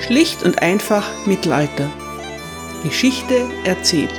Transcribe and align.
Schlicht 0.00 0.42
und 0.42 0.62
einfach 0.62 1.06
Mittelalter. 1.26 1.90
Geschichte 2.82 3.48
erzählt. 3.64 4.12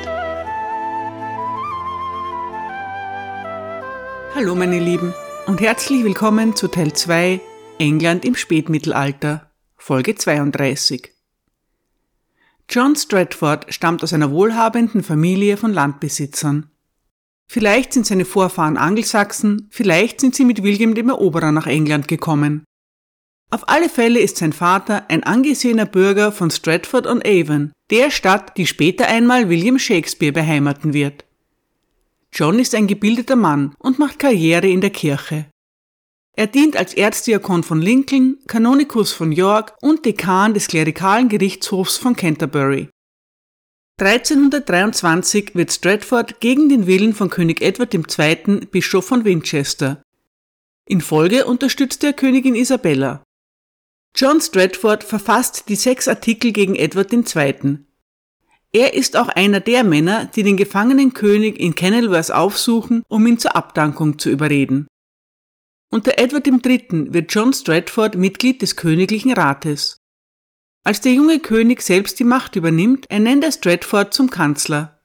Hallo 4.36 4.56
meine 4.56 4.80
Lieben 4.80 5.14
und 5.48 5.60
herzlich 5.60 6.04
willkommen 6.04 6.56
zu 6.56 6.68
Teil 6.68 6.94
2 6.94 7.42
England 7.80 8.26
im 8.26 8.36
Spätmittelalter, 8.36 9.52
Folge 9.76 10.14
32. 10.16 11.12
John 12.70 12.96
Stratford 12.96 13.74
stammt 13.74 14.04
aus 14.04 14.14
einer 14.14 14.32
wohlhabenden 14.32 15.04
Familie 15.04 15.58
von 15.58 15.74
Landbesitzern. 15.74 16.70
Vielleicht 17.48 17.92
sind 17.92 18.06
seine 18.06 18.26
Vorfahren 18.26 18.78
Angelsachsen, 18.78 19.68
vielleicht 19.72 20.22
sind 20.22 20.36
sie 20.36 20.46
mit 20.46 20.62
William 20.64 20.94
dem 20.94 21.10
Eroberer 21.10 21.52
nach 21.52 21.68
England 21.68 22.08
gekommen. 22.08 22.64
Auf 23.54 23.68
alle 23.68 23.90
Fälle 23.90 24.22
ist 24.22 24.38
sein 24.38 24.54
Vater 24.54 25.06
ein 25.10 25.24
angesehener 25.24 25.86
Bürger 25.86 26.32
von 26.32 26.50
Stratford-on-Avon, 26.50 27.74
der 27.90 28.10
Stadt, 28.10 28.58
die 28.58 28.66
später 28.66 29.08
einmal 29.08 29.50
William 29.50 29.78
Shakespeare 29.78 30.32
beheimaten 30.32 30.94
wird. 30.94 31.26
John 32.32 32.60
ist 32.60 32.74
ein 32.74 32.88
gebildeter 32.88 33.36
Mann 33.36 33.76
und 33.78 34.00
macht 34.00 34.20
Karriere 34.20 34.70
in 34.70 34.80
der 34.80 34.90
Kirche. 34.90 35.48
Er 36.38 36.48
dient 36.48 36.78
als 36.78 36.94
Erzdiakon 36.94 37.64
von 37.64 37.82
Lincoln, 37.82 38.38
Kanonikus 38.48 39.12
von 39.12 39.34
York 39.34 39.76
und 39.82 40.06
Dekan 40.06 40.54
des 40.54 40.68
klerikalen 40.68 41.28
Gerichtshofs 41.28 41.98
von 41.98 42.16
Canterbury. 42.16 42.88
1323 44.00 45.56
wird 45.56 45.74
Stratford 45.74 46.40
gegen 46.40 46.70
den 46.70 46.88
Willen 46.88 47.14
von 47.14 47.30
König 47.30 47.62
Edward 47.62 47.94
II. 47.94 48.66
Bischof 48.72 49.06
von 49.06 49.26
Winchester. 49.26 50.02
In 50.88 51.02
Folge 51.02 51.46
unterstützt 51.46 52.02
er 52.06 52.14
Königin 52.14 52.56
Isabella. 52.56 53.22
John 54.16 54.42
Stratford 54.42 55.04
verfasst 55.04 55.70
die 55.70 55.76
sechs 55.76 56.08
Artikel 56.08 56.52
gegen 56.52 56.76
Edward 56.76 57.14
II. 57.14 57.80
Er 58.74 58.94
ist 58.94 59.18
auch 59.18 59.28
einer 59.30 59.60
der 59.60 59.84
Männer, 59.84 60.26
die 60.26 60.44
den 60.44 60.58
gefangenen 60.58 61.14
König 61.14 61.60
in 61.60 61.76
Kenilworth 61.76 62.32
aufsuchen, 62.32 63.04
um 63.08 63.26
ihn 63.28 63.38
zur 63.38 63.56
Abdankung 63.56 64.18
zu 64.18 64.30
überreden. 64.30 64.88
Unter 65.90 66.18
Edward 66.18 66.48
III. 66.48 67.14
wird 67.14 67.34
John 67.34 67.52
Stratford 67.52 68.16
Mitglied 68.16 68.62
des 68.62 68.78
Königlichen 68.78 69.34
Rates. 69.34 69.98
Als 70.84 71.02
der 71.02 71.14
junge 71.14 71.40
König 71.40 71.82
selbst 71.82 72.18
die 72.20 72.24
Macht 72.24 72.56
übernimmt, 72.56 73.10
ernennt 73.12 73.44
er 73.44 73.52
Stratford 73.52 74.14
zum 74.14 74.30
Kanzler. 74.30 75.02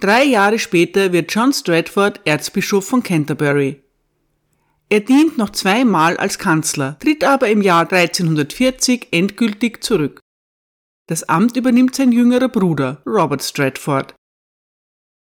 Drei 0.00 0.22
Jahre 0.22 0.60
später 0.60 1.12
wird 1.12 1.34
John 1.34 1.52
Stratford 1.52 2.20
Erzbischof 2.24 2.86
von 2.86 3.02
Canterbury. 3.02 3.82
Er 4.90 5.00
dient 5.00 5.36
noch 5.36 5.50
zweimal 5.50 6.16
als 6.16 6.38
Kanzler, 6.38 6.98
tritt 6.98 7.22
aber 7.22 7.48
im 7.48 7.60
Jahr 7.60 7.92
1340 7.92 9.08
endgültig 9.10 9.84
zurück. 9.84 10.20
Das 11.08 11.28
Amt 11.28 11.56
übernimmt 11.56 11.94
sein 11.94 12.12
jüngerer 12.12 12.48
Bruder, 12.48 13.02
Robert 13.06 13.42
Stratford. 13.42 14.14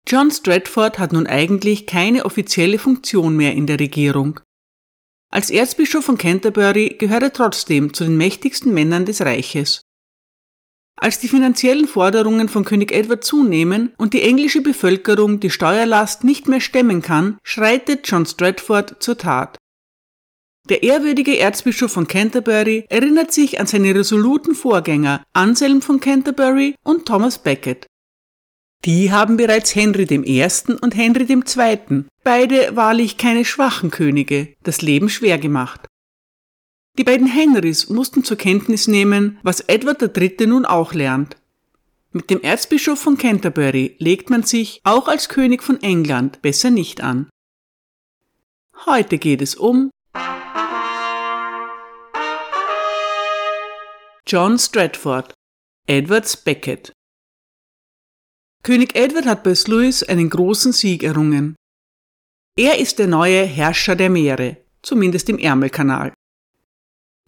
John 0.09 0.31
Stratford 0.31 1.01
hat 1.01 1.13
nun 1.13 1.27
eigentlich 1.27 1.87
keine 1.87 2.25
offizielle 2.25 2.79
Funktion 2.79 3.37
mehr 3.37 3.55
in 3.55 3.67
der 3.67 3.81
Regierung. 3.81 4.39
Als 5.33 5.51
Erzbischof 5.51 6.05
von 6.05 6.17
Canterbury 6.17 6.97
gehört 6.99 7.25
er 7.25 7.33
trotzdem 7.33 7.93
zu 7.93 8.05
den 8.05 8.17
mächtigsten 8.17 8.73
Männern 8.73 9.05
des 9.05 9.21
Reiches. 9.21 9.81
Als 10.99 11.19
die 11.19 11.29
finanziellen 11.29 11.87
Forderungen 11.87 12.49
von 12.49 12.65
König 12.65 12.91
Edward 12.91 13.23
zunehmen 13.23 13.93
und 13.99 14.15
die 14.15 14.23
englische 14.23 14.63
Bevölkerung 14.63 15.41
die 15.41 15.51
Steuerlast 15.51 16.25
nicht 16.25 16.49
mehr 16.49 16.61
stemmen 16.61 17.03
kann, 17.03 17.39
schreitet 17.43 18.09
John 18.09 18.25
Stratford 18.25 18.97
zur 19.01 19.19
Tat. 19.19 19.59
Der 20.69 20.83
ehrwürdige 20.83 21.39
Erzbischof 21.39 21.93
von 21.93 22.09
Canterbury 22.09 22.87
erinnert 22.89 23.33
sich 23.33 23.61
an 23.61 23.67
seine 23.67 23.95
resoluten 23.95 24.55
Vorgänger 24.55 25.23
Anselm 25.33 25.81
von 25.81 26.01
Canterbury 26.01 26.75
und 26.83 27.07
Thomas 27.07 27.39
Becket. 27.39 27.87
Die 28.85 29.13
haben 29.13 29.37
bereits 29.37 29.75
Henry 29.75 30.07
I. 30.11 30.47
und 30.81 30.97
Henry 30.97 31.25
II., 31.25 32.05
beide 32.25 32.75
wahrlich 32.75 33.17
keine 33.17 33.45
schwachen 33.45 33.91
Könige, 33.91 34.55
das 34.63 34.83
Leben 34.83 35.09
schwer 35.09 35.39
gemacht. 35.39 35.86
Die 36.99 37.05
beiden 37.05 37.27
Henrys 37.27 37.91
mussten 37.91 38.25
zur 38.25 38.39
Kenntnis 38.39 38.89
nehmen, 38.89 39.39
was 39.43 39.61
Edward 39.61 40.01
III. 40.17 40.47
nun 40.47 40.65
auch 40.65 40.95
lernt. 40.95 41.37
Mit 42.11 42.31
dem 42.31 42.41
Erzbischof 42.41 42.99
von 42.99 43.19
Canterbury 43.19 43.97
legt 43.99 44.31
man 44.31 44.43
sich, 44.43 44.81
auch 44.85 45.07
als 45.07 45.29
König 45.29 45.63
von 45.63 45.83
England, 45.83 46.41
besser 46.41 46.71
nicht 46.71 47.03
an. 47.03 47.29
Heute 48.87 49.19
geht 49.19 49.43
es 49.43 49.55
um 49.55 49.91
John 54.27 54.59
Stratford, 54.59 55.35
Edwards 55.87 56.37
Becket. 56.37 56.93
König 58.63 58.97
Edward 58.97 59.27
hat 59.27 59.45
bei 59.45 59.55
Sluis 59.55 60.03
einen 60.03 60.31
großen 60.31 60.73
Sieg 60.73 61.03
errungen. 61.03 61.57
Er 62.59 62.79
ist 62.79 62.99
der 62.99 63.07
neue 63.07 63.45
Herrscher 63.45 63.95
der 63.97 64.09
Meere, 64.09 64.57
zumindest 64.83 65.29
im 65.29 65.39
Ärmelkanal. 65.39 66.16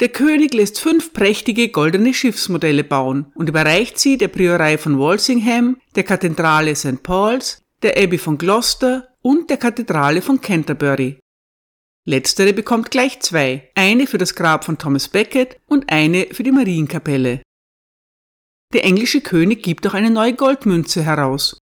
Der 0.01 0.11
König 0.11 0.55
lässt 0.55 0.81
fünf 0.81 1.13
prächtige 1.13 1.71
goldene 1.71 2.15
Schiffsmodelle 2.15 2.85
bauen 2.85 3.33
und 3.35 3.49
überreicht 3.49 3.99
sie 3.99 4.17
der 4.17 4.29
Priorei 4.29 4.79
von 4.79 4.99
Walsingham, 4.99 5.81
der 5.97 6.05
Kathedrale 6.05 6.77
St. 6.77 7.03
Paul's, 7.03 7.63
der 7.83 7.97
Abbey 7.97 8.19
von 8.19 8.39
Gloucester 8.39 9.09
und 9.23 9.51
der 9.51 9.57
Kathedrale 9.57 10.23
von 10.23 10.41
Canterbury. 10.41 11.19
Letztere 12.07 12.53
bekommt 12.53 12.93
gleich 12.93 13.19
zwei, 13.21 13.71
eine 13.75 14.07
für 14.07 14.19
das 14.19 14.37
Grab 14.37 14.65
von 14.65 14.79
Thomas 14.79 15.09
Becket 15.09 15.57
und 15.67 15.91
eine 15.91 16.29
für 16.31 16.45
die 16.45 16.53
Marienkapelle. 16.53 17.43
Der 18.73 18.85
englische 18.85 19.21
König 19.21 19.65
gibt 19.65 19.87
auch 19.87 19.95
eine 19.95 20.11
neue 20.11 20.35
Goldmünze 20.35 21.03
heraus. 21.03 21.59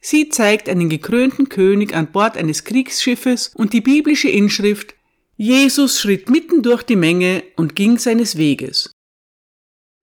Sie 0.00 0.28
zeigt 0.30 0.68
einen 0.68 0.88
gekrönten 0.88 1.48
König 1.50 1.94
an 1.94 2.10
Bord 2.10 2.36
eines 2.36 2.64
Kriegsschiffes 2.64 3.52
und 3.54 3.72
die 3.72 3.80
biblische 3.80 4.28
Inschrift 4.28 4.94
Jesus 5.36 6.00
schritt 6.00 6.30
mitten 6.30 6.62
durch 6.62 6.84
die 6.84 6.96
Menge 6.96 7.42
und 7.56 7.74
ging 7.74 7.98
seines 7.98 8.36
Weges. 8.36 8.92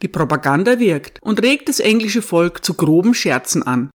Die 0.01 0.09
Propaganda 0.09 0.79
wirkt 0.79 1.19
und 1.21 1.41
regt 1.41 1.69
das 1.69 1.79
englische 1.79 2.21
Volk 2.21 2.65
zu 2.65 2.73
groben 2.73 3.13
Scherzen 3.13 3.63
an. 3.63 3.91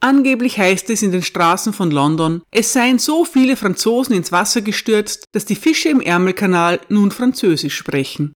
Angeblich 0.00 0.58
heißt 0.58 0.90
es 0.90 1.02
in 1.02 1.12
den 1.12 1.22
Straßen 1.22 1.72
von 1.72 1.90
London, 1.90 2.42
es 2.50 2.72
seien 2.72 2.98
so 2.98 3.24
viele 3.24 3.56
Franzosen 3.56 4.14
ins 4.14 4.30
Wasser 4.30 4.60
gestürzt, 4.60 5.24
dass 5.32 5.44
die 5.44 5.56
Fische 5.56 5.88
im 5.88 6.00
Ärmelkanal 6.00 6.80
nun 6.88 7.10
Französisch 7.10 7.76
sprechen. 7.76 8.32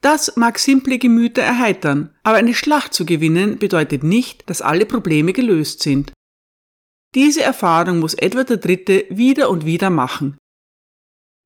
Das 0.00 0.36
mag 0.36 0.58
simple 0.58 0.98
Gemüter 0.98 1.42
erheitern, 1.42 2.14
aber 2.22 2.36
eine 2.36 2.54
Schlacht 2.54 2.92
zu 2.92 3.06
gewinnen 3.06 3.58
bedeutet 3.58 4.04
nicht, 4.04 4.48
dass 4.50 4.60
alle 4.60 4.86
Probleme 4.86 5.32
gelöst 5.32 5.82
sind. 5.82 6.12
Diese 7.14 7.42
Erfahrung 7.42 8.00
muss 8.00 8.14
Edward 8.14 8.50
III. 8.50 9.06
wieder 9.08 9.48
und 9.48 9.64
wieder 9.64 9.88
machen. 9.88 10.36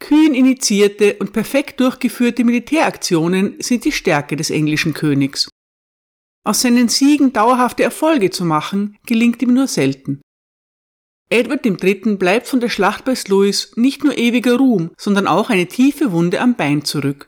Kühn 0.00 0.34
initiierte 0.34 1.16
und 1.18 1.32
perfekt 1.32 1.80
durchgeführte 1.80 2.44
Militäraktionen 2.44 3.56
sind 3.60 3.84
die 3.84 3.92
Stärke 3.92 4.36
des 4.36 4.50
englischen 4.50 4.94
Königs. 4.94 5.48
Aus 6.44 6.62
seinen 6.62 6.88
Siegen 6.88 7.32
dauerhafte 7.32 7.82
Erfolge 7.82 8.30
zu 8.30 8.44
machen, 8.44 8.96
gelingt 9.06 9.42
ihm 9.42 9.54
nur 9.54 9.66
selten. 9.66 10.20
Edward 11.30 11.66
III. 11.66 12.16
bleibt 12.16 12.46
von 12.46 12.60
der 12.60 12.70
Schlacht 12.70 13.04
bei 13.04 13.14
Sluis 13.14 13.72
nicht 13.76 14.02
nur 14.02 14.16
ewiger 14.16 14.56
Ruhm, 14.56 14.90
sondern 14.96 15.26
auch 15.26 15.50
eine 15.50 15.66
tiefe 15.66 16.10
Wunde 16.12 16.40
am 16.40 16.54
Bein 16.54 16.84
zurück. 16.84 17.26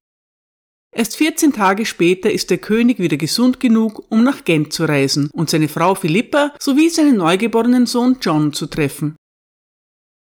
Erst 0.93 1.17
14 1.17 1.53
Tage 1.53 1.87
später 1.87 2.31
ist 2.31 2.51
der 2.51 2.59
König 2.59 2.99
wieder 2.99 3.17
gesund 3.17 3.61
genug, 3.61 4.11
um 4.11 4.25
nach 4.25 4.45
Gent 4.45 4.73
zu 4.73 4.87
reisen 4.87 5.31
und 5.33 5.51
seine 5.51 5.69
Frau 5.69 5.95
Philippa 5.95 6.53
sowie 6.59 6.89
seinen 6.89 7.19
neugeborenen 7.19 7.87
Sohn 7.87 8.17
John 8.21 8.53
zu 8.53 8.67
treffen. 8.67 9.17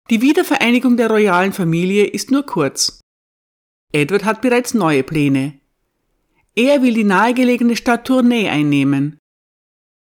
Die 0.10 0.22
Wiedervereinigung 0.22 0.98
der 0.98 1.12
royalen 1.12 1.54
Familie 1.54 2.06
ist 2.06 2.32
nur 2.32 2.44
kurz. 2.44 3.00
Edward 3.94 4.26
hat 4.26 4.42
bereits 4.42 4.74
neue 4.74 5.04
Pläne. 5.04 5.60
Er 6.56 6.82
will 6.82 6.96
die 6.96 7.04
nahegelegene 7.04 7.76
Stadt 7.76 8.06
Tournai 8.08 8.50
einnehmen. 8.50 9.20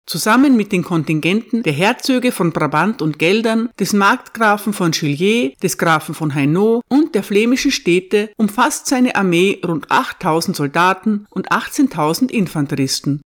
Zusammen 0.06 0.56
mit 0.56 0.72
den 0.72 0.84
Kontingenten 0.84 1.62
der 1.62 1.72
Herzöge 1.72 2.32
von 2.32 2.52
Brabant 2.52 3.00
und 3.00 3.18
Geldern, 3.18 3.70
des 3.80 3.94
Markgrafen 3.94 4.74
von 4.74 4.92
Chillier, 4.92 5.54
des 5.62 5.78
Grafen 5.78 6.14
von 6.14 6.34
Hainaut 6.34 6.82
und 6.90 7.14
der 7.14 7.22
flämischen 7.22 7.70
Städte 7.70 8.30
umfasst 8.36 8.86
seine 8.86 9.16
Armee 9.16 9.58
rund 9.64 9.90
8000 9.90 10.54
Soldaten 10.54 11.26
und 11.30 11.50
18.000 11.50 12.30
Infanteristen. 12.30 13.22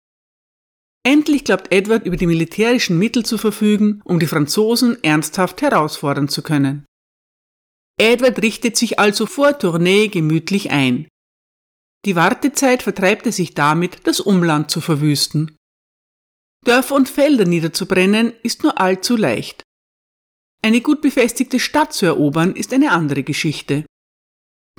Endlich 1.05 1.43
glaubt 1.43 1.71
Edward 1.73 2.05
über 2.05 2.15
die 2.15 2.27
militärischen 2.27 2.97
Mittel 2.97 3.25
zu 3.25 3.37
verfügen, 3.37 4.01
um 4.05 4.19
die 4.19 4.27
Franzosen 4.27 5.03
ernsthaft 5.03 5.61
herausfordern 5.61 6.29
zu 6.29 6.41
können. 6.41 6.85
Edward 7.99 8.41
richtet 8.41 8.77
sich 8.77 8.99
also 8.99 9.25
vor 9.25 9.57
Tournai 9.59 10.07
gemütlich 10.07 10.71
ein. 10.71 11.07
Die 12.05 12.15
Wartezeit 12.15 12.83
vertreibt 12.83 13.25
er 13.25 13.31
sich 13.31 13.53
damit, 13.53 14.07
das 14.07 14.19
Umland 14.19 14.71
zu 14.71 14.81
verwüsten. 14.81 15.55
Dörfer 16.65 16.95
und 16.95 17.09
Felder 17.09 17.45
niederzubrennen 17.45 18.33
ist 18.41 18.63
nur 18.63 18.79
allzu 18.79 19.17
leicht. 19.17 19.63
Eine 20.61 20.79
gut 20.79 21.01
befestigte 21.01 21.59
Stadt 21.59 21.93
zu 21.93 22.05
erobern 22.05 22.55
ist 22.55 22.73
eine 22.73 22.91
andere 22.91 23.23
Geschichte. 23.23 23.85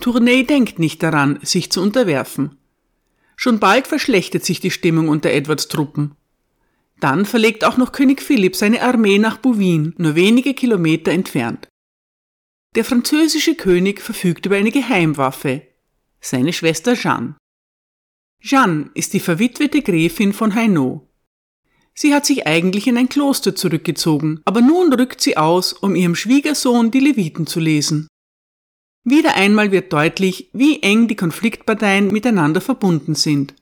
Tournai 0.00 0.43
denkt 0.43 0.79
nicht 0.79 1.03
daran, 1.03 1.38
sich 1.43 1.70
zu 1.70 1.82
unterwerfen. 1.82 2.59
Schon 3.37 3.59
bald 3.59 3.87
verschlechtert 3.87 4.45
sich 4.45 4.61
die 4.61 4.71
Stimmung 4.71 5.09
unter 5.09 5.31
Edwards 5.31 5.69
Truppen. 5.69 6.17
Dann 7.01 7.27
verlegt 7.27 7.65
auch 7.65 7.77
noch 7.77 7.93
König 7.93 8.23
Philipp 8.23 8.57
seine 8.57 8.83
Armee 8.83 9.19
nach 9.19 9.39
Bouvines, 9.39 9.95
nur 9.99 10.15
wenige 10.15 10.55
Kilometer 10.55 11.13
entfernt. 11.13 11.69
Der 12.77 12.85
französische 12.85 13.55
König 13.55 14.01
verfügt 14.01 14.47
über 14.47 14.57
eine 14.57 14.71
Geheimwaffe, 14.71 15.63
seine 16.21 16.53
Schwester 16.53 16.95
Jeanne. 16.95 17.37
Jeanne 18.41 18.91
ist 18.95 19.13
die 19.13 19.21
verwitwete 19.21 19.83
Gräfin 19.83 20.33
von 20.33 20.55
Hainaut. 20.55 21.09
Sie 21.95 22.13
hat 22.13 22.27
sich 22.27 22.47
eigentlich 22.47 22.89
in 22.89 22.97
ein 22.97 23.09
Kloster 23.09 23.55
zurückgezogen, 23.55 24.41
aber 24.45 24.61
nun 24.61 24.93
rückt 24.93 25.21
sie 25.21 25.37
aus, 25.37 25.73
um 25.73 25.95
ihrem 25.95 26.17
Schwiegersohn 26.17 26.91
die 26.91 26.99
Leviten 26.99 27.47
zu 27.47 27.61
lesen. 27.61 28.09
Wieder 29.05 29.35
einmal 29.35 29.71
wird 29.71 29.93
deutlich, 29.93 30.49
wie 30.55 30.83
eng 30.83 31.09
die 31.09 31.17
Konfliktparteien 31.17 32.09
miteinander 32.09 32.62
verbunden 32.62 33.15
sind. 33.15 33.55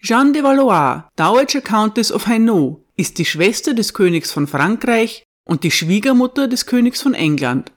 Jeanne 0.00 0.32
de 0.32 0.42
Valois, 0.42 1.04
Dowager 1.14 1.60
Countess 1.60 2.10
of 2.10 2.26
Hainaut, 2.26 2.82
ist 2.96 3.18
die 3.18 3.24
Schwester 3.24 3.74
des 3.74 3.94
Königs 3.94 4.32
von 4.32 4.46
Frankreich 4.46 5.24
und 5.44 5.62
die 5.62 5.70
Schwiegermutter 5.70 6.48
des 6.48 6.66
Königs 6.66 7.00
von 7.00 7.14
England. 7.14 7.70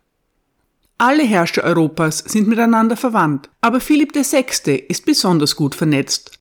Alle 0.98 1.24
Herrscher 1.24 1.64
Europas 1.64 2.20
sind 2.20 2.48
miteinander 2.48 2.98
verwandt, 2.98 3.50
aber 3.62 3.80
Philipp 3.80 4.16
VI. 4.16 4.86
ist 4.88 5.06
besonders 5.06 5.56
gut 5.56 5.76
vernetzt. 5.76 6.40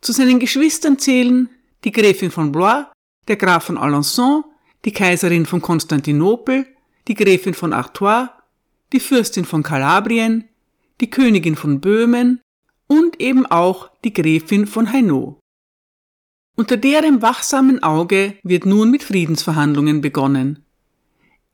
Zu 0.00 0.12
seinen 0.12 0.38
Geschwistern 0.38 0.98
zählen 0.98 1.48
die 1.84 1.92
Gräfin 1.92 2.30
von 2.30 2.52
Blois, 2.52 2.86
der 3.28 3.36
Graf 3.36 3.64
von 3.64 3.78
Alençon, 3.78 4.44
die 4.84 4.92
Kaiserin 4.92 5.46
von 5.46 5.60
Konstantinopel, 5.60 6.66
die 7.08 7.14
Gräfin 7.14 7.54
von 7.54 7.72
Artois, 7.72 8.28
die 8.92 9.00
Fürstin 9.00 9.44
von 9.44 9.62
Kalabrien, 9.62 10.48
die 11.00 11.10
Königin 11.10 11.56
von 11.56 11.80
Böhmen 11.80 12.40
und 12.86 13.20
eben 13.20 13.46
auch 13.46 13.90
die 14.04 14.12
Gräfin 14.12 14.66
von 14.66 14.92
Hainaut. 14.92 15.38
Unter 16.56 16.76
deren 16.76 17.20
wachsamen 17.20 17.82
Auge 17.82 18.38
wird 18.42 18.64
nun 18.64 18.90
mit 18.90 19.02
Friedensverhandlungen 19.02 20.00
begonnen. 20.00 20.64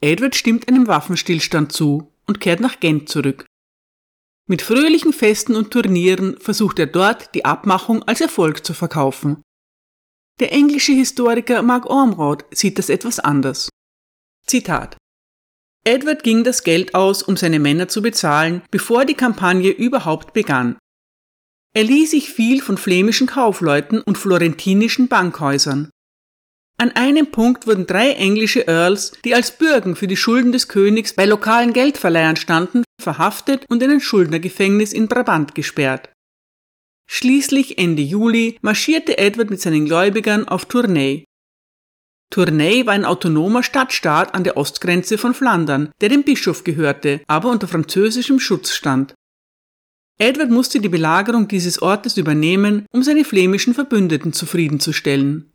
Edward 0.00 0.36
stimmt 0.36 0.68
einem 0.68 0.86
Waffenstillstand 0.86 1.72
zu 1.72 2.12
und 2.26 2.40
kehrt 2.40 2.60
nach 2.60 2.78
Gent 2.78 3.08
zurück. 3.08 3.46
Mit 4.48 4.62
fröhlichen 4.62 5.12
Festen 5.12 5.56
und 5.56 5.70
Turnieren 5.70 6.38
versucht 6.38 6.78
er 6.78 6.86
dort, 6.86 7.34
die 7.34 7.44
Abmachung 7.44 8.02
als 8.04 8.20
Erfolg 8.20 8.64
zu 8.64 8.74
verkaufen. 8.74 9.42
Der 10.40 10.52
englische 10.52 10.92
Historiker 10.92 11.62
Mark 11.62 11.86
Ormrod 11.86 12.44
sieht 12.52 12.78
das 12.78 12.88
etwas 12.88 13.18
anders. 13.18 13.68
Zitat 14.46 14.96
Edward 15.84 16.22
ging 16.22 16.44
das 16.44 16.62
Geld 16.62 16.94
aus, 16.94 17.22
um 17.22 17.36
seine 17.36 17.58
Männer 17.58 17.88
zu 17.88 18.02
bezahlen, 18.02 18.62
bevor 18.70 19.04
die 19.04 19.14
Kampagne 19.14 19.70
überhaupt 19.70 20.32
begann. 20.32 20.76
Er 21.74 21.84
ließ 21.84 22.10
sich 22.12 22.30
viel 22.30 22.62
von 22.62 22.76
flämischen 22.76 23.26
Kaufleuten 23.26 24.00
und 24.00 24.18
florentinischen 24.18 25.08
Bankhäusern. 25.08 25.90
An 26.78 26.90
einem 26.92 27.30
Punkt 27.30 27.66
wurden 27.66 27.86
drei 27.86 28.12
englische 28.12 28.66
Earls, 28.66 29.12
die 29.24 29.34
als 29.34 29.56
Bürgen 29.56 29.96
für 29.96 30.06
die 30.06 30.16
Schulden 30.16 30.52
des 30.52 30.68
Königs 30.68 31.14
bei 31.14 31.26
lokalen 31.26 31.72
Geldverleihern 31.72 32.36
standen, 32.36 32.84
verhaftet 33.00 33.64
und 33.68 33.82
in 33.82 33.90
ein 33.90 34.00
Schuldnergefängnis 34.00 34.92
in 34.92 35.08
Brabant 35.08 35.54
gesperrt. 35.54 36.10
Schließlich 37.08 37.78
Ende 37.78 38.02
Juli 38.02 38.58
marschierte 38.62 39.18
Edward 39.18 39.50
mit 39.50 39.60
seinen 39.60 39.84
Gläubigern 39.84 40.48
auf 40.48 40.64
Tournai. 40.64 41.24
Tournai 42.32 42.86
war 42.86 42.94
ein 42.94 43.04
autonomer 43.04 43.62
Stadtstaat 43.62 44.34
an 44.34 44.42
der 44.42 44.56
Ostgrenze 44.56 45.18
von 45.18 45.34
Flandern, 45.34 45.92
der 46.00 46.08
dem 46.08 46.22
Bischof 46.22 46.64
gehörte, 46.64 47.20
aber 47.26 47.50
unter 47.50 47.68
französischem 47.68 48.40
Schutz 48.40 48.72
stand. 48.72 49.14
Edward 50.18 50.50
musste 50.50 50.80
die 50.80 50.88
Belagerung 50.88 51.46
dieses 51.46 51.82
Ortes 51.82 52.16
übernehmen, 52.16 52.86
um 52.90 53.02
seine 53.02 53.24
flämischen 53.24 53.74
Verbündeten 53.74 54.32
zufriedenzustellen. 54.32 55.52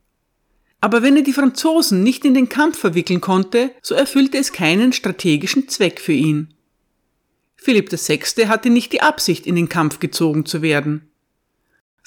Aber 0.80 1.02
wenn 1.02 1.16
er 1.16 1.24
die 1.24 1.34
Franzosen 1.34 2.04
nicht 2.04 2.24
in 2.26 2.36
den 2.36 2.48
Kampf 2.48 2.78
verwickeln 2.78 3.22
konnte, 3.22 3.72
so 3.82 3.96
erfüllte 3.96 4.38
es 4.38 4.54
keinen 4.54 4.94
strategischen 4.94 5.68
Zweck 5.70 6.00
für 6.00 6.14
ihn. 6.14 6.54
Philipp 7.56 7.92
VI. 7.92 8.46
hatte 8.48 8.70
nicht 8.70 8.94
die 8.94 9.02
Absicht, 9.02 9.48
in 9.48 9.56
den 9.56 9.68
Kampf 9.68 10.00
gezogen 10.00 10.46
zu 10.46 10.62
werden. 10.62 11.07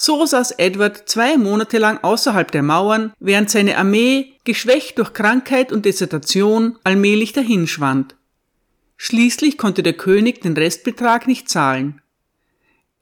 So 0.03 0.25
saß 0.25 0.53
Edward 0.53 1.11
zwei 1.11 1.37
Monate 1.37 1.77
lang 1.77 1.99
außerhalb 2.03 2.51
der 2.51 2.63
Mauern, 2.63 3.13
während 3.21 3.51
seine 3.51 3.77
Armee, 3.77 4.33
geschwächt 4.45 4.97
durch 4.97 5.13
Krankheit 5.13 5.73
und 5.73 5.85
Desertation, 5.85 6.79
allmählich 6.85 7.35
dahinschwand. 7.35 8.17
Schließlich 8.97 9.59
konnte 9.59 9.83
der 9.83 9.93
König 9.93 10.41
den 10.41 10.55
Restbetrag 10.57 11.27
nicht 11.27 11.51
zahlen. 11.51 12.01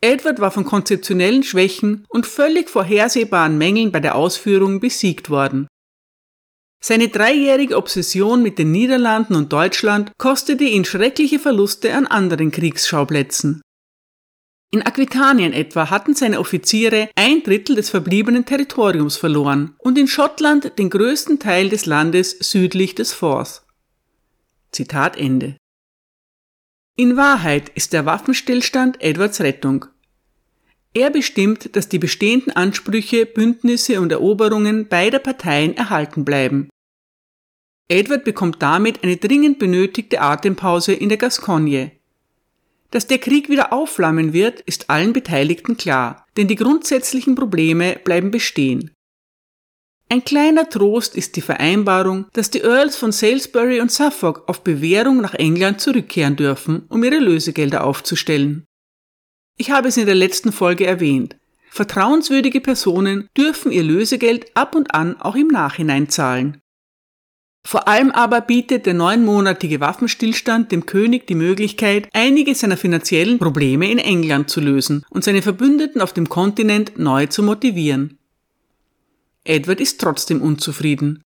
Edward 0.00 0.40
war 0.40 0.50
von 0.50 0.64
konzeptionellen 0.64 1.44
Schwächen 1.44 2.04
und 2.08 2.26
völlig 2.26 2.68
vorhersehbaren 2.68 3.58
Mängeln 3.58 3.92
bei 3.92 4.00
der 4.00 4.16
Ausführung 4.16 4.80
besiegt 4.80 5.30
worden. 5.30 5.68
Seine 6.80 7.10
dreijährige 7.10 7.76
Obsession 7.76 8.42
mit 8.42 8.58
den 8.58 8.72
Niederlanden 8.72 9.36
und 9.36 9.52
Deutschland 9.52 10.10
kostete 10.18 10.64
ihn 10.64 10.84
schreckliche 10.84 11.38
Verluste 11.38 11.94
an 11.94 12.08
anderen 12.08 12.50
Kriegsschauplätzen. 12.50 13.62
In 14.70 14.82
Aquitanien 14.82 15.54
etwa 15.54 15.88
hatten 15.88 16.14
seine 16.14 16.38
Offiziere 16.38 17.08
ein 17.14 17.42
Drittel 17.42 17.74
des 17.74 17.88
verbliebenen 17.88 18.44
Territoriums 18.44 19.16
verloren 19.16 19.74
und 19.78 19.96
in 19.96 20.06
Schottland 20.06 20.78
den 20.78 20.90
größten 20.90 21.38
Teil 21.38 21.70
des 21.70 21.86
Landes 21.86 22.36
südlich 22.38 22.94
des 22.94 23.14
Forth. 23.14 23.62
Zitat 24.70 25.16
Ende. 25.16 25.56
In 26.96 27.16
Wahrheit 27.16 27.70
ist 27.70 27.94
der 27.94 28.04
Waffenstillstand 28.04 29.00
Edwards 29.00 29.40
Rettung. 29.40 29.86
Er 30.92 31.10
bestimmt, 31.10 31.74
dass 31.74 31.88
die 31.88 31.98
bestehenden 31.98 32.54
Ansprüche, 32.54 33.24
Bündnisse 33.24 34.00
und 34.00 34.12
Eroberungen 34.12 34.88
beider 34.88 35.18
Parteien 35.18 35.76
erhalten 35.76 36.26
bleiben. 36.26 36.68
Edward 37.88 38.24
bekommt 38.24 38.60
damit 38.60 39.02
eine 39.02 39.16
dringend 39.16 39.58
benötigte 39.58 40.20
Atempause 40.20 40.92
in 40.92 41.08
der 41.08 41.16
Gascogne. 41.16 41.92
Dass 42.90 43.06
der 43.06 43.18
Krieg 43.18 43.48
wieder 43.48 43.72
aufflammen 43.72 44.32
wird, 44.32 44.60
ist 44.60 44.88
allen 44.88 45.12
Beteiligten 45.12 45.76
klar, 45.76 46.26
denn 46.36 46.48
die 46.48 46.56
grundsätzlichen 46.56 47.34
Probleme 47.34 48.00
bleiben 48.02 48.30
bestehen. 48.30 48.90
Ein 50.10 50.24
kleiner 50.24 50.70
Trost 50.70 51.14
ist 51.14 51.36
die 51.36 51.42
Vereinbarung, 51.42 52.26
dass 52.32 52.50
die 52.50 52.62
Earls 52.62 52.96
von 52.96 53.12
Salisbury 53.12 53.80
und 53.80 53.92
Suffolk 53.92 54.48
auf 54.48 54.64
Bewährung 54.64 55.20
nach 55.20 55.34
England 55.34 55.82
zurückkehren 55.82 56.34
dürfen, 56.34 56.86
um 56.88 57.04
ihre 57.04 57.18
Lösegelder 57.18 57.84
aufzustellen. 57.84 58.64
Ich 59.58 59.70
habe 59.70 59.88
es 59.88 59.98
in 59.98 60.06
der 60.06 60.14
letzten 60.14 60.50
Folge 60.50 60.86
erwähnt. 60.86 61.36
Vertrauenswürdige 61.70 62.62
Personen 62.62 63.28
dürfen 63.36 63.70
ihr 63.70 63.82
Lösegeld 63.82 64.56
ab 64.56 64.74
und 64.74 64.94
an 64.94 65.20
auch 65.20 65.36
im 65.36 65.48
Nachhinein 65.48 66.08
zahlen. 66.08 66.62
Vor 67.66 67.86
allem 67.86 68.10
aber 68.10 68.40
bietet 68.40 68.86
der 68.86 68.94
neunmonatige 68.94 69.80
Waffenstillstand 69.80 70.72
dem 70.72 70.86
König 70.86 71.26
die 71.26 71.34
Möglichkeit, 71.34 72.08
einige 72.12 72.54
seiner 72.54 72.76
finanziellen 72.76 73.38
Probleme 73.38 73.90
in 73.90 73.98
England 73.98 74.48
zu 74.48 74.60
lösen 74.60 75.04
und 75.10 75.24
seine 75.24 75.42
Verbündeten 75.42 76.00
auf 76.00 76.12
dem 76.12 76.28
Kontinent 76.28 76.98
neu 76.98 77.26
zu 77.26 77.42
motivieren. 77.42 78.18
Edward 79.44 79.80
ist 79.80 80.00
trotzdem 80.00 80.40
unzufrieden. 80.40 81.22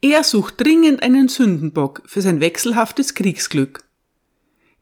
Er 0.00 0.24
sucht 0.24 0.60
dringend 0.60 1.02
einen 1.02 1.28
Sündenbock 1.28 2.02
für 2.06 2.22
sein 2.22 2.40
wechselhaftes 2.40 3.14
Kriegsglück. 3.14 3.84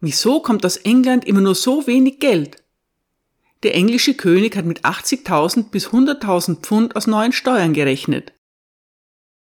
Wieso 0.01 0.41
kommt 0.41 0.65
aus 0.65 0.79
England 0.79 1.27
immer 1.27 1.43
nur 1.43 1.55
so 1.55 1.87
wenig 1.87 2.21
Geld? 2.21 2.63
Der 3.63 3.75
englische 3.75 4.15
König 4.15 4.57
hat 4.57 4.65
mit 4.65 4.85
80.000 4.85 5.71
bis 5.71 5.89
100.000 5.89 6.63
Pfund 6.63 6.97
aus 6.97 7.07
neuen 7.07 7.33
Steuern 7.33 7.75
gerechnet. 7.75 8.33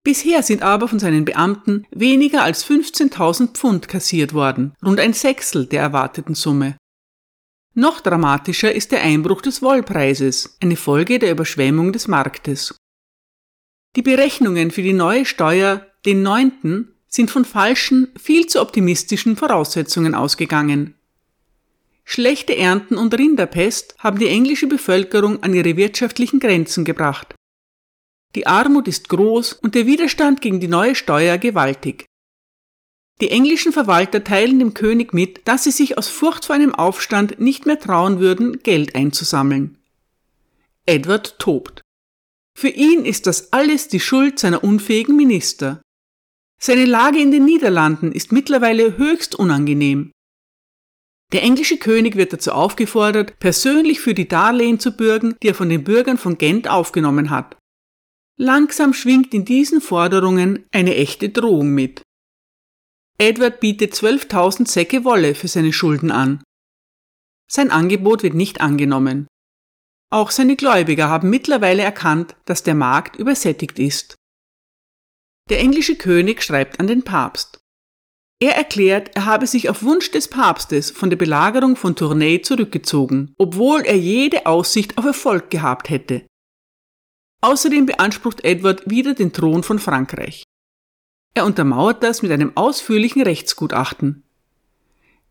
Bisher 0.04 0.42
sind 0.42 0.60
aber 0.62 0.86
von 0.86 0.98
seinen 0.98 1.24
Beamten 1.24 1.86
weniger 1.90 2.42
als 2.42 2.64
15.000 2.66 3.54
Pfund 3.54 3.88
kassiert 3.88 4.34
worden, 4.34 4.74
rund 4.84 5.00
ein 5.00 5.14
Sechstel 5.14 5.64
der 5.64 5.80
erwarteten 5.80 6.34
Summe. 6.34 6.76
Noch 7.72 8.00
dramatischer 8.00 8.72
ist 8.72 8.92
der 8.92 9.02
Einbruch 9.02 9.40
des 9.40 9.62
Wollpreises, 9.62 10.58
eine 10.60 10.76
Folge 10.76 11.18
der 11.18 11.32
Überschwemmung 11.32 11.92
des 11.92 12.06
Marktes. 12.06 12.76
Die 13.96 14.02
Berechnungen 14.02 14.70
für 14.70 14.82
die 14.82 14.92
neue 14.92 15.24
Steuer, 15.24 15.86
den 16.04 16.22
neunten, 16.22 16.94
sind 17.08 17.30
von 17.30 17.46
falschen, 17.46 18.08
viel 18.20 18.46
zu 18.46 18.60
optimistischen 18.60 19.36
Voraussetzungen 19.36 20.14
ausgegangen. 20.14 20.94
Schlechte 22.04 22.54
Ernten 22.56 22.98
und 22.98 23.16
Rinderpest 23.16 23.96
haben 23.98 24.18
die 24.18 24.28
englische 24.28 24.66
Bevölkerung 24.66 25.42
an 25.42 25.54
ihre 25.54 25.76
wirtschaftlichen 25.76 26.40
Grenzen 26.40 26.84
gebracht. 26.84 27.34
Die 28.34 28.46
Armut 28.46 28.88
ist 28.88 29.08
groß 29.08 29.52
und 29.54 29.74
der 29.74 29.86
Widerstand 29.86 30.40
gegen 30.40 30.60
die 30.60 30.68
neue 30.68 30.94
Steuer 30.94 31.38
gewaltig. 31.38 32.06
Die 33.20 33.30
englischen 33.30 33.72
Verwalter 33.72 34.24
teilen 34.24 34.58
dem 34.58 34.74
König 34.74 35.14
mit, 35.14 35.46
dass 35.46 35.64
sie 35.64 35.70
sich 35.70 35.96
aus 35.96 36.08
Furcht 36.08 36.46
vor 36.46 36.56
einem 36.56 36.74
Aufstand 36.74 37.38
nicht 37.38 37.64
mehr 37.64 37.78
trauen 37.78 38.18
würden, 38.18 38.58
Geld 38.64 38.96
einzusammeln. 38.96 39.78
Edward 40.84 41.38
tobt. 41.38 41.82
Für 42.58 42.68
ihn 42.68 43.04
ist 43.04 43.26
das 43.26 43.52
alles 43.52 43.88
die 43.88 44.00
Schuld 44.00 44.38
seiner 44.38 44.64
unfähigen 44.64 45.16
Minister. 45.16 45.80
Seine 46.60 46.86
Lage 46.86 47.20
in 47.20 47.30
den 47.30 47.44
Niederlanden 47.44 48.12
ist 48.12 48.32
mittlerweile 48.32 48.96
höchst 48.98 49.34
unangenehm. 49.34 50.10
Der 51.32 51.42
englische 51.42 51.78
König 51.78 52.16
wird 52.16 52.32
dazu 52.32 52.52
aufgefordert, 52.52 53.38
persönlich 53.38 54.00
für 54.00 54.14
die 54.14 54.28
Darlehen 54.28 54.78
zu 54.78 54.96
bürgen, 54.96 55.36
die 55.42 55.48
er 55.48 55.54
von 55.54 55.68
den 55.68 55.84
Bürgern 55.84 56.18
von 56.18 56.38
Gent 56.38 56.68
aufgenommen 56.68 57.30
hat. 57.30 57.56
Langsam 58.36 58.92
schwingt 58.92 59.32
in 59.32 59.44
diesen 59.44 59.80
Forderungen 59.80 60.66
eine 60.72 60.96
echte 60.96 61.28
Drohung 61.28 61.70
mit. 61.70 62.02
Edward 63.18 63.60
bietet 63.60 63.94
12.000 63.94 64.68
Säcke 64.68 65.04
Wolle 65.04 65.36
für 65.36 65.46
seine 65.46 65.72
Schulden 65.72 66.10
an. 66.10 66.42
Sein 67.48 67.70
Angebot 67.70 68.24
wird 68.24 68.34
nicht 68.34 68.60
angenommen. 68.60 69.28
Auch 70.10 70.32
seine 70.32 70.56
Gläubiger 70.56 71.08
haben 71.08 71.30
mittlerweile 71.30 71.82
erkannt, 71.82 72.34
dass 72.44 72.64
der 72.64 72.74
Markt 72.74 73.16
übersättigt 73.16 73.78
ist. 73.78 74.16
Der 75.48 75.60
englische 75.60 75.96
König 75.96 76.42
schreibt 76.42 76.80
an 76.80 76.86
den 76.88 77.04
Papst. 77.04 77.60
Er 78.42 78.56
erklärt, 78.56 79.14
er 79.14 79.26
habe 79.26 79.46
sich 79.46 79.68
auf 79.68 79.82
Wunsch 79.84 80.10
des 80.10 80.28
Papstes 80.28 80.90
von 80.90 81.08
der 81.08 81.16
Belagerung 81.16 81.76
von 81.76 81.94
Tournai 81.94 82.38
zurückgezogen, 82.38 83.34
obwohl 83.38 83.82
er 83.82 83.96
jede 83.96 84.46
Aussicht 84.46 84.98
auf 84.98 85.04
Erfolg 85.04 85.50
gehabt 85.50 85.88
hätte. 85.88 86.26
Außerdem 87.44 87.84
beansprucht 87.84 88.42
Edward 88.42 88.88
wieder 88.88 89.12
den 89.12 89.34
Thron 89.34 89.62
von 89.62 89.78
Frankreich. 89.78 90.44
Er 91.34 91.44
untermauert 91.44 92.02
das 92.02 92.22
mit 92.22 92.32
einem 92.32 92.52
ausführlichen 92.54 93.20
Rechtsgutachten. 93.20 94.22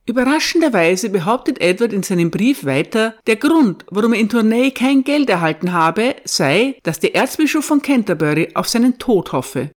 Überraschenderweise 0.06 1.10
behauptet 1.10 1.60
Edward 1.60 1.92
in 1.92 2.04
seinem 2.04 2.30
Brief 2.30 2.66
weiter, 2.66 3.16
der 3.26 3.38
Grund, 3.38 3.84
warum 3.90 4.14
er 4.14 4.20
in 4.20 4.30
Tournai 4.30 4.70
kein 4.70 5.04
Geld 5.04 5.28
erhalten 5.28 5.74
habe, 5.74 6.16
sei, 6.24 6.78
dass 6.84 7.00
der 7.00 7.16
Erzbischof 7.16 7.66
von 7.66 7.82
Canterbury 7.82 8.52
auf 8.54 8.68
seinen 8.68 9.00
Tod 9.00 9.32
hoffe. 9.32 9.72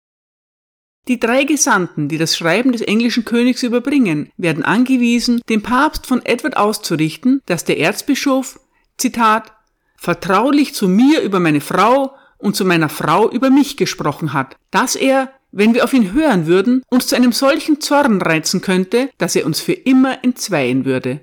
Die 1.08 1.18
drei 1.18 1.44
Gesandten, 1.44 2.10
die 2.10 2.18
das 2.18 2.36
Schreiben 2.36 2.72
des 2.72 2.82
englischen 2.82 3.24
Königs 3.24 3.62
überbringen, 3.62 4.30
werden 4.36 4.62
angewiesen, 4.62 5.40
dem 5.48 5.62
Papst 5.62 6.06
von 6.06 6.22
Edward 6.26 6.58
auszurichten, 6.58 7.40
dass 7.46 7.64
der 7.64 7.78
Erzbischof, 7.78 8.60
Zitat, 8.98 9.54
vertraulich 9.96 10.74
zu 10.74 10.86
mir 10.86 11.22
über 11.22 11.40
meine 11.40 11.62
Frau 11.62 12.14
und 12.38 12.56
zu 12.56 12.64
meiner 12.64 12.88
Frau 12.88 13.30
über 13.30 13.50
mich 13.50 13.76
gesprochen 13.76 14.32
hat, 14.32 14.56
dass 14.70 14.96
er, 14.96 15.32
wenn 15.52 15.74
wir 15.74 15.84
auf 15.84 15.92
ihn 15.92 16.12
hören 16.12 16.46
würden, 16.46 16.82
uns 16.90 17.06
zu 17.06 17.16
einem 17.16 17.32
solchen 17.32 17.80
Zorn 17.80 18.20
reizen 18.20 18.60
könnte, 18.60 19.10
dass 19.18 19.36
er 19.36 19.46
uns 19.46 19.60
für 19.60 19.72
immer 19.72 20.22
entzweien 20.24 20.84
würde. 20.84 21.20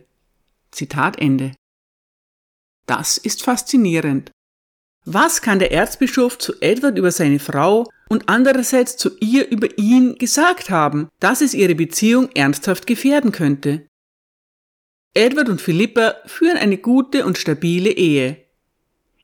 Zitat 0.71 1.19
Ende. 1.19 1.51
Das 2.85 3.17
ist 3.17 3.43
faszinierend. 3.43 4.31
Was 5.05 5.41
kann 5.41 5.59
der 5.59 5.71
Erzbischof 5.71 6.37
zu 6.37 6.53
Edward 6.61 6.97
über 6.97 7.11
seine 7.11 7.39
Frau 7.39 7.89
und 8.07 8.29
andererseits 8.29 8.95
zu 8.95 9.17
ihr 9.19 9.49
über 9.49 9.77
ihn 9.77 10.15
gesagt 10.15 10.69
haben, 10.69 11.09
dass 11.19 11.41
es 11.41 11.53
ihre 11.53 11.75
Beziehung 11.75 12.29
ernsthaft 12.33 12.87
gefährden 12.87 13.31
könnte? 13.31 13.85
Edward 15.13 15.49
und 15.49 15.61
Philippa 15.61 16.15
führen 16.25 16.57
eine 16.57 16.77
gute 16.77 17.25
und 17.25 17.37
stabile 17.37 17.91
Ehe. 17.91 18.42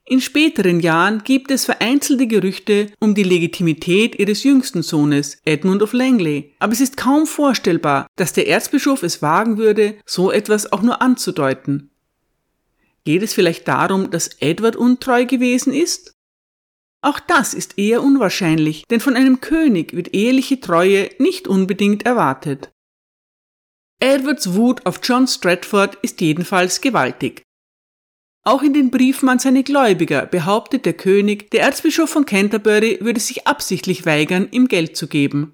In 0.10 0.22
späteren 0.22 0.80
Jahren 0.80 1.24
gibt 1.24 1.52
es 1.52 1.66
vereinzelte 1.66 2.26
Gerüchte 2.26 2.92
um 3.00 3.14
die 3.14 3.22
Legitimität 3.22 4.18
ihres 4.18 4.44
jüngsten 4.44 4.82
Sohnes, 4.82 5.38
Edmund 5.46 5.84
of 5.84 5.94
Langley, 5.94 6.56
aber 6.58 6.74
es 6.74 6.82
ist 6.82 6.98
kaum 6.98 7.28
vorstellbar, 7.28 8.08
dass 8.16 8.34
der 8.34 8.48
Erzbischof 8.48 9.04
es 9.04 9.22
wagen 9.22 9.60
würde, 9.60 10.00
so 10.08 10.32
etwas 10.32 10.74
auch 10.74 10.82
nur 10.82 11.04
anzudeuten. 11.04 11.92
Geht 13.06 13.22
es 13.22 13.36
vielleicht 13.36 13.68
darum, 13.68 14.10
dass 14.10 14.30
Edward 14.40 14.76
untreu 14.76 15.28
gewesen 15.28 15.74
ist? 15.74 16.16
Auch 17.02 17.20
das 17.20 17.54
ist 17.54 17.78
eher 17.78 18.02
unwahrscheinlich, 18.02 18.86
denn 18.90 19.02
von 19.02 19.16
einem 19.16 19.42
König 19.42 19.96
wird 19.96 20.16
eheliche 20.16 20.60
Treue 20.60 21.12
nicht 21.20 21.48
unbedingt 21.48 22.08
erwartet. 22.08 22.72
Edwards 24.00 24.56
Wut 24.56 24.88
auf 24.88 25.02
John 25.04 25.28
Stratford 25.28 26.00
ist 26.02 26.20
jedenfalls 26.20 26.82
gewaltig. 26.82 27.44
Auch 28.50 28.64
in 28.64 28.74
den 28.74 28.90
Briefen 28.90 29.30
an 29.30 29.38
seine 29.38 29.62
Gläubiger 29.62 30.26
behauptet 30.26 30.84
der 30.84 30.94
König, 30.94 31.52
der 31.52 31.62
Erzbischof 31.62 32.10
von 32.10 32.26
Canterbury 32.26 32.98
würde 33.00 33.20
sich 33.20 33.46
absichtlich 33.46 34.08
weigern, 34.08 34.48
ihm 34.50 34.68
Geld 34.68 34.98
zu 34.98 35.06
geben. 35.06 35.54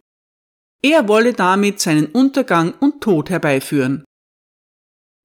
Er 0.82 1.10
wolle 1.10 1.34
damit 1.34 1.82
seinen 1.82 2.06
Untergang 2.06 2.74
und 2.80 3.02
Tod 3.02 3.30
herbeiführen. 3.30 4.06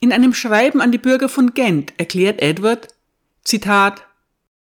In 0.01 0.13
einem 0.13 0.35
Schreiben 0.35 0.81
an 0.81 0.91
die 0.91 0.99
Bürger 0.99 1.29
von 1.29 1.55
Gent 1.55 1.93
erklärt 1.97 2.43
Edward, 2.43 2.89
Zitat, 3.45 4.05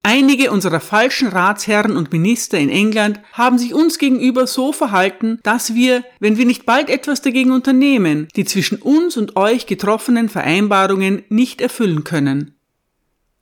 Einige 0.02 0.50
unserer 0.50 0.80
falschen 0.80 1.28
Ratsherren 1.28 1.98
und 1.98 2.12
Minister 2.12 2.58
in 2.58 2.70
England 2.70 3.20
haben 3.34 3.58
sich 3.58 3.74
uns 3.74 3.98
gegenüber 3.98 4.46
so 4.46 4.72
verhalten, 4.72 5.38
dass 5.42 5.74
wir, 5.74 6.02
wenn 6.18 6.38
wir 6.38 6.46
nicht 6.46 6.64
bald 6.64 6.88
etwas 6.88 7.20
dagegen 7.20 7.50
unternehmen, 7.50 8.28
die 8.36 8.46
zwischen 8.46 8.78
uns 8.78 9.18
und 9.18 9.36
euch 9.36 9.66
getroffenen 9.66 10.30
Vereinbarungen 10.30 11.24
nicht 11.28 11.60
erfüllen 11.60 12.02
können. 12.02 12.55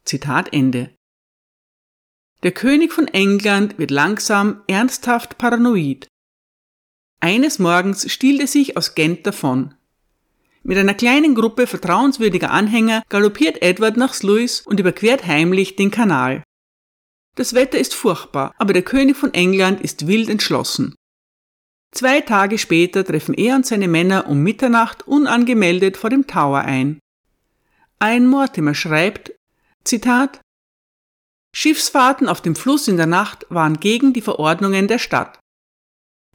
Zitat 0.05 0.53
Ende. 0.53 0.95
Der 2.43 2.53
König 2.53 2.93
von 2.93 3.09
England 3.09 3.79
wird 3.79 3.91
langsam 3.91 4.63
ernsthaft 4.67 5.39
paranoid. 5.39 6.09
Eines 7.21 7.59
Morgens 7.59 8.13
stiehlt 8.13 8.41
er 8.41 8.47
sich 8.47 8.77
aus 8.77 8.95
Gent 8.95 9.27
davon. 9.27 9.75
Mit 10.63 10.77
einer 10.77 10.93
kleinen 10.93 11.35
Gruppe 11.35 11.67
vertrauenswürdiger 11.67 12.51
Anhänger 12.51 13.03
galoppiert 13.09 13.63
Edward 13.63 13.97
nach 13.97 14.13
Sluis 14.13 14.61
und 14.61 14.79
überquert 14.79 15.27
heimlich 15.27 15.77
den 15.77 15.91
Kanal. 15.91 16.43
Das 17.37 17.55
Wetter 17.55 17.79
ist 17.79 17.95
furchtbar, 17.95 18.55
aber 18.59 18.75
der 18.75 18.83
König 18.83 19.17
von 19.17 19.33
England 19.33 19.81
ist 19.81 20.07
wild 20.07 20.29
entschlossen. 20.29 20.95
Zwei 21.93 22.21
Tage 22.21 22.59
später 22.59 23.05
treffen 23.05 23.35
er 23.35 23.57
und 23.57 23.65
seine 23.65 23.89
Männer 23.89 24.27
um 24.27 24.43
Mitternacht 24.43 25.07
unangemeldet 25.07 25.97
vor 25.97 26.11
dem 26.11 26.27
Tower 26.27 26.61
ein. 26.61 26.99
Ein 27.99 28.27
Mortimer 28.27 28.75
schreibt, 28.75 29.33
Zitat 29.85 30.41
Schiffsfahrten 31.55 32.29
auf 32.29 32.41
dem 32.41 32.57
Fluss 32.57 32.89
in 32.89 32.97
der 32.97 33.07
Nacht 33.07 33.47
waren 33.51 33.79
gegen 33.79 34.13
die 34.13 34.23
Verordnungen 34.23 34.89
der 34.89 34.99
Stadt. 34.99 35.39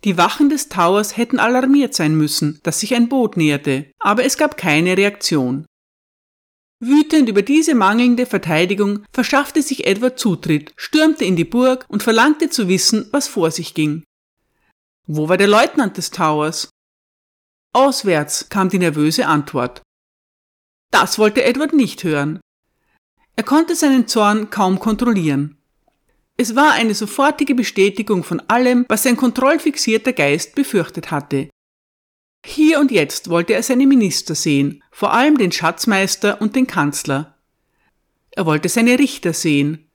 Die 0.03 0.17
Wachen 0.17 0.49
des 0.49 0.69
Towers 0.69 1.17
hätten 1.17 1.39
alarmiert 1.39 1.93
sein 1.93 2.15
müssen, 2.15 2.59
dass 2.63 2.79
sich 2.79 2.95
ein 2.95 3.09
Boot 3.09 3.35
näherte, 3.35 3.91
aber 3.99 4.23
es 4.23 4.37
gab 4.37 4.55
keine 4.55 4.95
Reaktion. 4.95 5.65
Wütend 6.79 7.27
über 7.27 7.41
diese 7.41 7.75
mangelnde 7.75 8.25
Verteidigung 8.25 9.03
verschaffte 9.11 9.61
sich 9.61 9.85
Edward 9.85 10.17
Zutritt, 10.17 10.71
stürmte 10.77 11.25
in 11.25 11.35
die 11.35 11.43
Burg 11.43 11.85
und 11.89 12.03
verlangte 12.03 12.49
zu 12.49 12.69
wissen, 12.69 13.09
was 13.11 13.27
vor 13.27 13.51
sich 13.51 13.73
ging. 13.73 14.03
Wo 15.05 15.27
war 15.27 15.35
der 15.35 15.47
Leutnant 15.47 15.97
des 15.97 16.11
Towers? 16.11 16.69
Auswärts 17.73 18.47
kam 18.47 18.69
die 18.69 18.79
nervöse 18.79 19.27
Antwort. 19.27 19.81
Das 20.91 21.19
wollte 21.19 21.43
Edward 21.43 21.73
nicht 21.73 22.03
hören. 22.05 22.39
Er 23.39 23.43
konnte 23.43 23.73
seinen 23.73 24.05
Zorn 24.05 24.49
kaum 24.49 24.79
kontrollieren. 24.79 25.55
Es 26.35 26.57
war 26.57 26.73
eine 26.73 26.93
sofortige 26.93 27.55
Bestätigung 27.55 28.25
von 28.25 28.41
allem, 28.49 28.85
was 28.89 29.03
sein 29.03 29.15
kontrollfixierter 29.15 30.11
Geist 30.11 30.55
befürchtet 30.55 31.09
hatte. 31.09 31.49
Hier 32.45 32.81
und 32.81 32.91
jetzt 32.91 33.29
wollte 33.29 33.53
er 33.53 33.63
seine 33.63 33.87
Minister 33.87 34.35
sehen, 34.35 34.83
vor 34.91 35.13
allem 35.13 35.37
den 35.37 35.53
Schatzmeister 35.53 36.41
und 36.41 36.57
den 36.57 36.67
Kanzler. 36.67 37.37
Er 38.31 38.45
wollte 38.45 38.67
seine 38.67 38.99
Richter 38.99 39.31
sehen. 39.31 39.89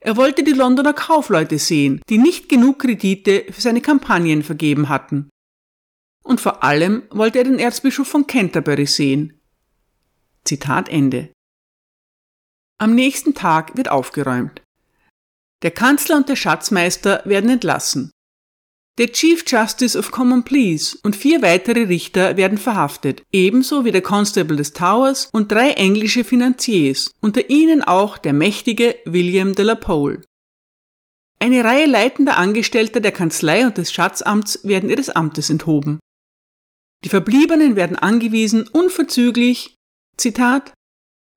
Er 0.00 0.18
wollte 0.18 0.42
die 0.42 0.52
Londoner 0.52 0.92
Kaufleute 0.92 1.58
sehen, 1.58 2.02
die 2.10 2.18
nicht 2.18 2.50
genug 2.50 2.80
Kredite 2.80 3.46
für 3.50 3.62
seine 3.62 3.80
Kampagnen 3.80 4.42
vergeben 4.42 4.90
hatten. 4.90 5.30
Und 6.22 6.42
vor 6.42 6.62
allem 6.62 7.04
wollte 7.08 7.38
er 7.38 7.44
den 7.44 7.58
Erzbischof 7.58 8.06
von 8.06 8.26
Canterbury 8.26 8.84
sehen. 8.84 9.40
Zitat 10.44 10.90
Ende. 10.90 11.30
Am 12.78 12.94
nächsten 12.94 13.34
Tag 13.34 13.76
wird 13.76 13.90
aufgeräumt. 13.90 14.60
Der 15.62 15.70
Kanzler 15.70 16.16
und 16.16 16.28
der 16.28 16.36
Schatzmeister 16.36 17.22
werden 17.24 17.48
entlassen. 17.48 18.10
Der 18.98 19.12
Chief 19.12 19.44
Justice 19.46 19.98
of 19.98 20.10
Common 20.10 20.42
Pleas 20.44 20.94
und 20.94 21.16
vier 21.16 21.40
weitere 21.42 21.84
Richter 21.84 22.36
werden 22.36 22.58
verhaftet, 22.58 23.22
ebenso 23.32 23.84
wie 23.84 23.92
der 23.92 24.02
Constable 24.02 24.56
des 24.56 24.72
Towers 24.72 25.28
und 25.32 25.52
drei 25.52 25.70
englische 25.72 26.24
Finanziers, 26.24 27.10
unter 27.20 27.48
ihnen 27.48 27.82
auch 27.82 28.18
der 28.18 28.32
mächtige 28.32 28.96
William 29.06 29.54
de 29.54 29.64
la 29.64 29.74
Pole. 29.74 30.22
Eine 31.38 31.64
Reihe 31.64 31.86
leitender 31.86 32.36
Angestellter 32.36 33.00
der 33.00 33.12
Kanzlei 33.12 33.66
und 33.66 33.76
des 33.76 33.92
Schatzamts 33.92 34.60
werden 34.64 34.88
ihres 34.90 35.10
Amtes 35.10 35.48
enthoben. 35.50 35.98
Die 37.04 37.10
Verbliebenen 37.10 37.76
werden 37.76 37.96
angewiesen, 37.96 38.66
unverzüglich, 38.68 39.76
Zitat, 40.16 40.72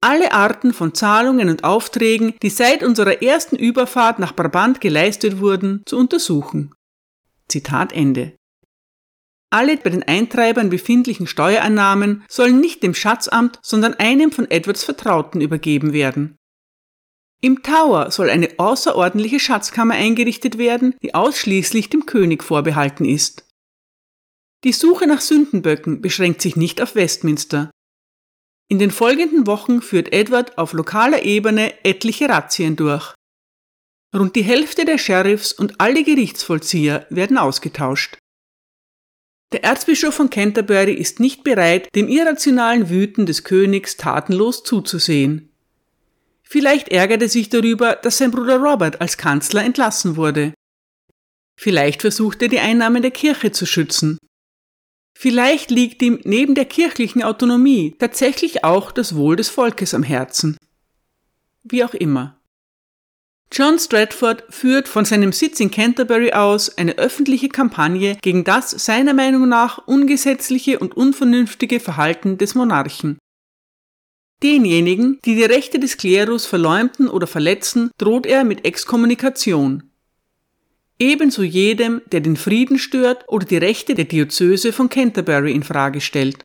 alle 0.02 0.32
Arten 0.32 0.74
von 0.74 0.94
Zahlungen 0.94 1.50
und 1.50 1.64
Aufträgen, 1.64 2.34
die 2.42 2.50
seit 2.50 2.84
unserer 2.84 3.22
ersten 3.22 3.56
Überfahrt 3.56 4.20
nach 4.20 4.36
Brabant 4.36 4.82
geleistet 4.82 5.40
wurden, 5.40 5.84
zu 5.86 5.98
untersuchen. 5.98 6.74
Zitat 7.48 7.94
Ende. 7.94 8.36
Alle 9.52 9.78
bei 9.78 9.90
den 9.90 10.04
Eintreibern 10.04 10.70
befindlichen 10.70 11.26
Steuereinnahmen 11.26 12.24
sollen 12.30 12.60
nicht 12.60 12.84
dem 12.84 12.94
Schatzamt, 12.94 13.60
sondern 13.64 13.96
einem 13.96 14.32
von 14.32 14.50
Edwards 14.50 14.84
Vertrauten 14.84 15.42
übergeben 15.42 15.92
werden. 15.92 16.38
Im 17.42 17.64
Tower 17.64 18.12
soll 18.12 18.30
eine 18.30 18.50
außerordentliche 18.58 19.40
Schatzkammer 19.40 19.96
eingerichtet 19.96 20.58
werden, 20.58 20.96
die 21.02 21.16
ausschließlich 21.16 21.90
dem 21.90 22.06
König 22.06 22.44
vorbehalten 22.44 23.06
ist. 23.06 23.48
Die 24.66 24.74
Suche 24.74 25.08
nach 25.08 25.22
Sündenböcken 25.22 26.02
beschränkt 26.02 26.42
sich 26.42 26.58
nicht 26.58 26.82
auf 26.82 26.96
Westminster. 26.96 27.72
In 28.72 28.78
den 28.78 28.92
folgenden 28.92 29.48
Wochen 29.48 29.82
führt 29.82 30.14
Edward 30.14 30.60
auf 30.60 30.74
lokaler 30.74 31.24
Ebene 31.24 31.74
etliche 31.84 32.30
Razzien 32.30 32.76
durch. 32.76 33.16
Rund 34.16 34.36
die 34.36 34.44
Hälfte 34.44 34.86
der 34.86 35.00
Sheriffs 35.00 35.52
und 35.52 35.82
alle 35.82 36.04
Gerichtsvollzieher 36.04 37.08
werden 37.10 37.40
ausgetauscht. 37.40 38.20
Der 39.52 39.64
Erzbischof 39.64 40.14
von 40.14 40.30
Canterbury 40.30 40.94
ist 40.94 41.20
nicht 41.20 41.44
bereit, 41.44 41.90
dem 41.96 42.08
irrationalen 42.08 42.92
Wüten 42.92 43.26
des 43.26 43.44
Königs 43.44 43.98
tatenlos 43.98 44.64
zuzusehen. 44.64 45.52
Vielleicht 46.44 46.90
ärgert 46.90 47.24
er 47.24 47.30
sich 47.30 47.50
darüber, 47.50 47.96
dass 47.96 48.20
sein 48.20 48.30
Bruder 48.30 48.60
Robert 48.60 49.02
als 49.02 49.18
Kanzler 49.18 49.64
entlassen 49.64 50.16
wurde. 50.16 50.54
Vielleicht 51.60 52.02
versucht 52.02 52.44
er 52.44 52.50
die 52.50 52.60
Einnahmen 52.60 53.02
der 53.02 53.12
Kirche 53.12 53.52
zu 53.52 53.66
schützen. 53.66 54.19
Vielleicht 55.22 55.70
liegt 55.70 56.02
ihm 56.02 56.22
neben 56.24 56.56
der 56.56 56.64
kirchlichen 56.64 57.24
Autonomie 57.24 57.94
tatsächlich 58.00 58.64
auch 58.64 58.90
das 58.90 59.18
Wohl 59.18 59.36
des 59.36 59.50
Volkes 59.50 59.94
am 59.94 60.02
Herzen. 60.02 60.56
Wie 61.62 61.84
auch 61.84 61.94
immer. 61.94 62.40
John 63.52 63.78
Stratford 63.80 64.46
führt 64.50 64.88
von 64.88 65.04
seinem 65.04 65.34
Sitz 65.34 65.60
in 65.60 65.72
Canterbury 65.72 66.32
aus 66.32 66.78
eine 66.78 66.98
öffentliche 66.98 67.50
Kampagne 67.50 68.18
gegen 68.22 68.46
das 68.46 68.72
seiner 68.72 69.14
Meinung 69.14 69.50
nach 69.50 69.86
ungesetzliche 69.90 70.80
und 70.80 70.96
unvernünftige 70.96 71.82
Verhalten 71.82 72.38
des 72.38 72.56
Monarchen. 72.56 73.20
Denjenigen, 74.42 75.20
die 75.26 75.36
die 75.36 75.44
Rechte 75.44 75.80
des 75.80 75.98
Klerus 75.98 76.46
verleumden 76.46 77.10
oder 77.10 77.28
verletzen, 77.28 77.92
droht 77.98 78.26
er 78.26 78.46
mit 78.46 78.64
Exkommunikation 78.64 79.89
ebenso 81.00 81.44
jedem, 81.44 82.02
der 82.12 82.22
den 82.22 82.36
Frieden 82.36 82.78
stört 82.78 83.24
oder 83.28 83.46
die 83.46 83.58
Rechte 83.58 83.96
der 83.96 84.06
Diözese 84.06 84.74
von 84.74 84.90
Canterbury 84.90 85.54
in 85.54 85.64
Frage 85.64 86.02
stellt. 86.02 86.44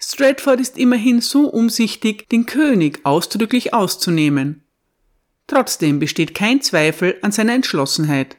Stratford 0.00 0.60
ist 0.60 0.78
immerhin 0.78 1.20
so 1.20 1.48
umsichtig, 1.48 2.28
den 2.28 2.46
König 2.46 3.00
ausdrücklich 3.04 3.72
auszunehmen. 3.72 4.66
Trotzdem 5.46 5.98
besteht 5.98 6.34
kein 6.34 6.60
Zweifel 6.60 7.18
an 7.22 7.30
seiner 7.30 7.54
Entschlossenheit. 7.54 8.36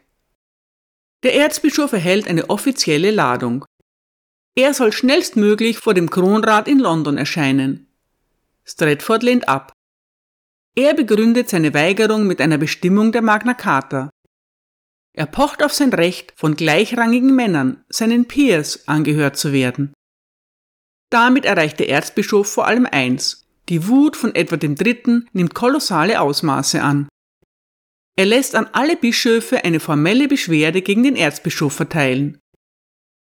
Der 1.23 1.35
Erzbischof 1.35 1.93
erhält 1.93 2.27
eine 2.27 2.49
offizielle 2.49 3.11
Ladung. 3.11 3.63
Er 4.55 4.73
soll 4.73 4.91
schnellstmöglich 4.91 5.77
vor 5.77 5.93
dem 5.93 6.09
Kronrat 6.09 6.67
in 6.67 6.79
London 6.79 7.17
erscheinen. 7.17 7.87
Stratford 8.65 9.23
lehnt 9.23 9.47
ab. 9.47 9.71
Er 10.75 10.93
begründet 10.93 11.49
seine 11.49 11.73
Weigerung 11.73 12.27
mit 12.27 12.41
einer 12.41 12.57
Bestimmung 12.57 13.11
der 13.11 13.21
Magna 13.21 13.53
Carta. 13.53 14.09
Er 15.15 15.27
pocht 15.27 15.63
auf 15.63 15.73
sein 15.73 15.93
Recht, 15.93 16.33
von 16.35 16.55
gleichrangigen 16.55 17.35
Männern, 17.35 17.83
seinen 17.89 18.25
Peers, 18.25 18.87
angehört 18.87 19.37
zu 19.37 19.53
werden. 19.53 19.93
Damit 21.11 21.45
erreicht 21.45 21.79
der 21.79 21.89
Erzbischof 21.89 22.51
vor 22.51 22.65
allem 22.65 22.87
eins. 22.87 23.45
Die 23.69 23.87
Wut 23.87 24.17
von 24.17 24.33
Edward 24.33 24.63
III. 24.63 25.21
nimmt 25.33 25.53
kolossale 25.53 26.19
Ausmaße 26.19 26.81
an. 26.81 27.07
Er 28.15 28.25
lässt 28.25 28.55
an 28.55 28.67
alle 28.73 28.95
Bischöfe 28.95 29.63
eine 29.63 29.79
formelle 29.79 30.27
Beschwerde 30.27 30.81
gegen 30.81 31.03
den 31.03 31.15
Erzbischof 31.15 31.73
verteilen. 31.73 32.39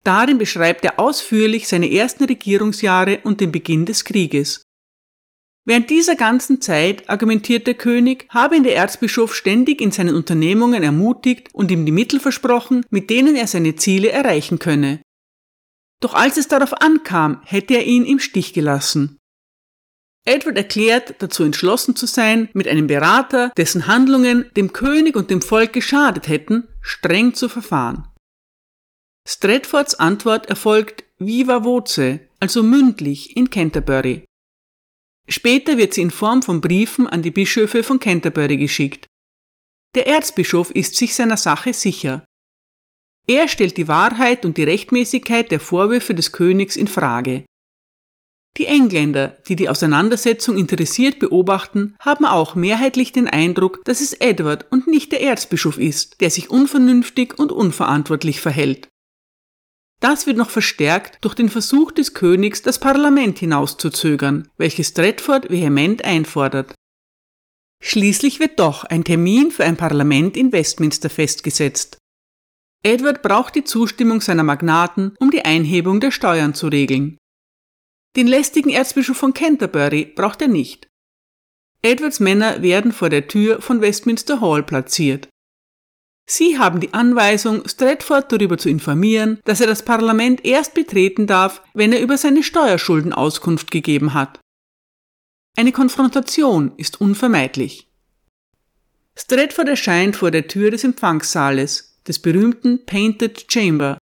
Darin 0.04 0.38
beschreibt 0.38 0.84
er 0.84 0.99
ausführlich 0.99 1.68
seine 1.68 1.90
ersten 1.90 2.25
Regierungsjahre 2.25 3.20
und 3.25 3.40
den 3.40 3.52
Beginn 3.52 3.84
des 3.87 4.04
Krieges. 4.04 4.62
Während 5.66 5.90
dieser 5.90 6.16
ganzen 6.16 6.60
Zeit, 6.60 7.08
argumentiert 7.08 7.66
der 7.66 7.74
König, 7.74 8.26
habe 8.30 8.56
ihn 8.56 8.62
der 8.62 8.76
Erzbischof 8.76 9.34
ständig 9.34 9.80
in 9.80 9.90
seinen 9.90 10.14
Unternehmungen 10.14 10.82
ermutigt 10.82 11.48
und 11.52 11.70
ihm 11.70 11.84
die 11.84 11.92
Mittel 11.92 12.18
versprochen, 12.18 12.84
mit 12.90 13.10
denen 13.10 13.36
er 13.36 13.46
seine 13.46 13.76
Ziele 13.76 14.10
erreichen 14.10 14.58
könne. 14.58 15.02
Doch 16.00 16.14
als 16.14 16.38
es 16.38 16.48
darauf 16.48 16.72
ankam, 16.80 17.42
hätte 17.44 17.74
er 17.74 17.84
ihn 17.84 18.06
im 18.06 18.18
Stich 18.18 18.54
gelassen. 18.54 19.18
Edward 20.24 20.56
erklärt, 20.56 21.16
dazu 21.18 21.44
entschlossen 21.44 21.96
zu 21.96 22.06
sein, 22.06 22.49
mit 22.52 22.68
einem 22.68 22.86
Berater, 22.86 23.52
dessen 23.56 23.86
Handlungen 23.86 24.50
dem 24.56 24.73
König 24.73 25.16
und 25.16 25.30
dem 25.30 25.42
Volk 25.42 25.73
geschadet 25.73 26.28
hätten, 26.28 26.68
streng 26.80 27.34
zu 27.34 27.49
verfahren. 27.49 28.06
Stratfords 29.26 29.94
Antwort 29.94 30.46
erfolgt 30.46 31.04
viva 31.18 31.64
voce, 31.64 32.20
also 32.38 32.62
mündlich 32.62 33.36
in 33.36 33.50
Canterbury. 33.50 34.25
Später 35.30 35.78
wird 35.78 35.95
sie 35.95 36.02
in 36.02 36.10
Form 36.10 36.43
von 36.43 36.60
Briefen 36.60 37.06
an 37.06 37.23
die 37.23 37.30
Bischöfe 37.30 37.82
von 37.84 38.00
Canterbury 38.00 38.56
geschickt. 38.56 39.06
Der 39.95 40.06
Erzbischof 40.06 40.71
ist 40.71 40.97
sich 40.97 41.14
seiner 41.14 41.36
Sache 41.36 41.73
sicher. 41.73 42.25
Er 43.28 43.47
stellt 43.47 43.76
die 43.76 43.86
Wahrheit 43.86 44.45
und 44.45 44.56
die 44.56 44.64
Rechtmäßigkeit 44.64 45.50
der 45.50 45.60
Vorwürfe 45.60 46.14
des 46.14 46.32
Königs 46.32 46.75
in 46.75 46.88
Frage. 46.88 47.45
Die 48.56 48.66
Engländer, 48.66 49.38
die 49.47 49.54
die 49.54 49.69
Auseinandersetzung 49.69 50.58
interessiert 50.58 51.21
beobachten, 51.21 51.95
haben 52.00 52.25
auch 52.25 52.56
mehrheitlich 52.56 53.12
den 53.12 53.28
Eindruck, 53.28 53.84
dass 53.84 54.00
es 54.00 54.12
Edward 54.14 54.66
und 54.73 54.88
nicht 54.88 55.12
der 55.12 55.23
Erzbischof 55.23 55.78
ist, 55.78 56.21
der 56.21 56.30
sich 56.30 56.50
unvernünftig 56.50 57.38
und 57.38 57.52
unverantwortlich 57.52 58.40
verhält. 58.40 58.88
Das 60.00 60.26
wird 60.26 60.39
noch 60.39 60.50
verstärkt 60.50 61.23
durch 61.23 61.34
den 61.34 61.50
Versuch 61.50 61.93
des 61.93 62.15
Königs, 62.15 62.63
das 62.63 62.80
Parlament 62.80 63.39
hinauszuzögern, 63.39 64.49
welches 64.56 64.89
Stratford 64.89 65.50
vehement 65.50 66.04
einfordert. 66.04 66.75
Schließlich 67.82 68.41
wird 68.41 68.58
doch 68.58 68.84
ein 68.84 69.04
Termin 69.04 69.50
für 69.50 69.65
ein 69.65 69.76
Parlament 69.76 70.36
in 70.36 70.52
Westminster 70.52 71.10
festgesetzt. 71.10 71.99
Edward 72.82 73.23
braucht 73.23 73.54
die 73.54 73.65
Zustimmung 73.65 74.23
seiner 74.23 74.43
Magnaten, 74.43 75.15
um 75.19 75.30
die 75.30 75.45
Einhebung 75.45 76.00
der 76.00 76.10
Steuern 76.10 76.54
zu 76.54 76.69
regeln. 76.69 77.19
Den 78.17 78.26
lästigen 78.26 78.71
Erzbischof 78.71 79.17
von 79.17 79.34
Canterbury 79.34 80.04
braucht 80.04 80.43
er 80.43 80.49
nicht. 80.49 80.89
Edwards 81.82 82.21
Männer 82.21 82.63
werden 82.63 82.93
vor 82.93 83.08
der 83.08 83.28
Tür 83.28 83.63
von 83.63 83.80
Westminster 83.80 84.41
Hall 84.41 84.63
platziert. 84.63 85.28
Sie 86.32 86.60
haben 86.60 86.78
die 86.78 86.95
Anweisung, 86.95 87.69
Stratford 87.69 88.30
darüber 88.30 88.56
zu 88.56 88.69
informieren, 88.69 89.40
dass 89.47 89.60
er 89.60 89.66
das 89.66 89.84
Parlament 89.84 90.45
erst 90.45 90.75
betreten 90.75 91.26
darf, 91.26 91.60
wenn 91.75 91.93
er 91.93 92.00
über 92.00 92.16
seine 92.16 92.45
Steuerschulden 92.45 93.12
Auskunft 93.12 93.73
gegeben 93.73 94.14
hat. 94.14 94.38
Eine 95.56 95.73
Konfrontation 95.73 96.71
ist 96.76 97.00
unvermeidlich. 97.00 97.88
Stratford 99.19 99.71
erscheint 99.71 100.14
vor 100.14 100.30
der 100.30 100.47
Tür 100.47 100.71
des 100.71 100.84
Empfangssaales, 100.84 102.00
des 102.06 102.21
berühmten 102.21 102.86
Painted 102.86 103.50
Chamber. 103.52 103.99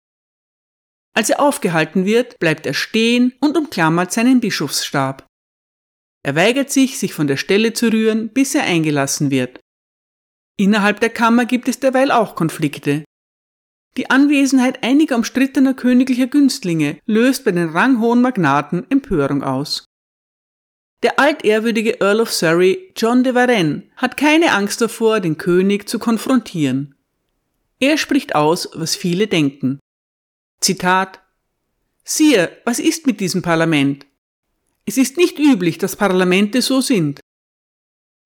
Als 1.16 1.30
er 1.30 1.40
aufgehalten 1.40 2.04
wird, 2.04 2.38
bleibt 2.38 2.66
er 2.66 2.74
stehen 2.74 3.32
und 3.40 3.56
umklammert 3.56 4.12
seinen 4.12 4.40
Bischofsstab. 4.40 5.26
Er 6.22 6.36
weigert 6.36 6.70
sich, 6.70 6.98
sich 6.98 7.14
von 7.14 7.26
der 7.26 7.38
Stelle 7.38 7.72
zu 7.72 7.90
rühren, 7.90 8.28
bis 8.28 8.54
er 8.54 8.64
eingelassen 8.64 9.30
wird. 9.30 9.60
Innerhalb 10.60 10.98
der 10.98 11.10
Kammer 11.10 11.46
gibt 11.46 11.68
es 11.68 11.78
derweil 11.78 12.10
auch 12.10 12.34
Konflikte. 12.34 13.04
Die 13.96 14.10
Anwesenheit 14.10 14.82
einiger 14.82 15.14
umstrittener 15.14 15.72
königlicher 15.72 16.26
Günstlinge 16.26 16.98
löst 17.06 17.44
bei 17.44 17.52
den 17.52 17.68
ranghohen 17.68 18.20
Magnaten 18.20 18.84
Empörung 18.90 19.44
aus. 19.44 19.84
Der 21.04 21.20
altehrwürdige 21.20 22.00
Earl 22.00 22.20
of 22.20 22.32
Surrey, 22.32 22.92
John 22.96 23.22
de 23.22 23.34
Varenne, 23.34 23.84
hat 23.96 24.16
keine 24.16 24.52
Angst 24.52 24.80
davor, 24.80 25.20
den 25.20 25.38
König 25.38 25.88
zu 25.88 26.00
konfrontieren. 26.00 26.96
Er 27.78 27.96
spricht 27.96 28.34
aus, 28.34 28.68
was 28.74 28.96
viele 28.96 29.28
denken. 29.28 29.78
Zitat 30.60 31.20
Sire, 32.04 32.50
was 32.64 32.80
ist 32.80 33.06
mit 33.06 33.20
diesem 33.20 33.42
Parlament? 33.42 34.06
Es 34.86 34.96
ist 34.96 35.18
nicht 35.18 35.38
üblich, 35.38 35.78
dass 35.78 35.94
Parlamente 35.94 36.62
so 36.62 36.80
sind. 36.80 37.20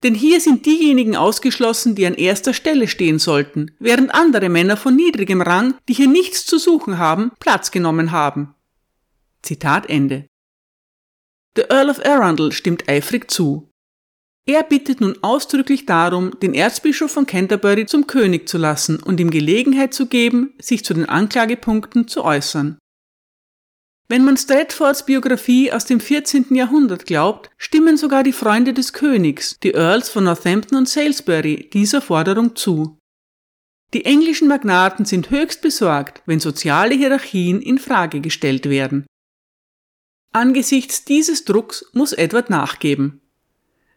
Denn 0.03 0.15
hier 0.15 0.41
sind 0.41 0.67
diejenigen 0.67 1.15
ausgeschlossen, 1.15 1.95
die 1.95 2.07
an 2.07 2.15
erster 2.15 2.55
Stelle 2.55 2.89
stehen 2.89 3.19
sollten, 3.19 3.71
während 3.79 4.15
andere 4.15 4.49
Männer 4.49 4.77
von 4.77 4.97
niedrigem 4.97 5.41
Rang, 5.41 5.75
die 5.89 5.95
hier 5.95 6.09
nichts 6.09 6.45
zu 6.45 6.59
suchen 6.59 6.99
haben, 6.99 7.31
Platz 7.39 7.71
genommen 7.71 8.11
haben. 8.11 8.55
Zitat 9.43 9.89
Ende. 9.89 10.27
Der 11.57 11.71
Earl 11.71 11.91
of 11.91 12.05
Arundel 12.05 12.51
stimmt 12.53 12.89
eifrig 12.89 13.31
zu. 13.31 13.69
Er 14.45 14.65
bittet 14.65 15.01
nun 15.01 15.17
ausdrücklich 15.23 15.87
darum, 15.87 16.39
den 16.41 16.53
Erzbischof 16.53 17.13
von 17.13 17.27
Canterbury 17.27 17.87
zum 17.87 18.09
König 18.09 18.49
zu 18.49 18.59
lassen 18.59 19.01
und 19.01 19.21
ihm 19.21 19.31
Gelegenheit 19.31 19.95
zu 19.95 20.07
geben, 20.07 20.55
sich 20.61 20.85
zu 20.85 20.95
den 20.95 21.09
Anklagepunkten 21.09 22.09
zu 22.09 22.25
äußern. 22.25 22.79
Wenn 24.09 24.25
man 24.25 24.37
Stratfords 24.37 25.07
Biografie 25.07 25.73
aus 25.73 25.85
dem 25.85 26.01
14. 26.01 26.55
Jahrhundert 26.55 27.07
glaubt, 27.07 27.51
stimmen 27.57 27.97
sogar 27.97 28.23
die 28.23 28.33
Freunde 28.33 28.75
des 28.75 28.93
Königs, 28.93 29.59
die 29.63 29.73
Earls 29.73 30.11
von 30.11 30.25
Northampton 30.25 30.77
und 30.79 30.89
Salisbury, 30.89 31.71
dieser 31.73 32.03
Forderung 32.03 32.55
zu. 32.57 32.99
Die 33.95 34.05
englischen 34.05 34.49
Magnaten 34.49 35.05
sind 35.05 35.31
höchst 35.31 35.61
besorgt, 35.61 36.23
wenn 36.27 36.41
soziale 36.41 36.95
Hierarchien 36.95 37.61
in 37.61 37.79
Frage 37.79 38.21
gestellt 38.21 38.69
werden. 38.69 39.07
Angesichts 40.33 41.05
dieses 41.05 41.45
Drucks 41.45 41.85
muss 41.93 42.15
Edward 42.15 42.49
nachgeben. 42.49 43.21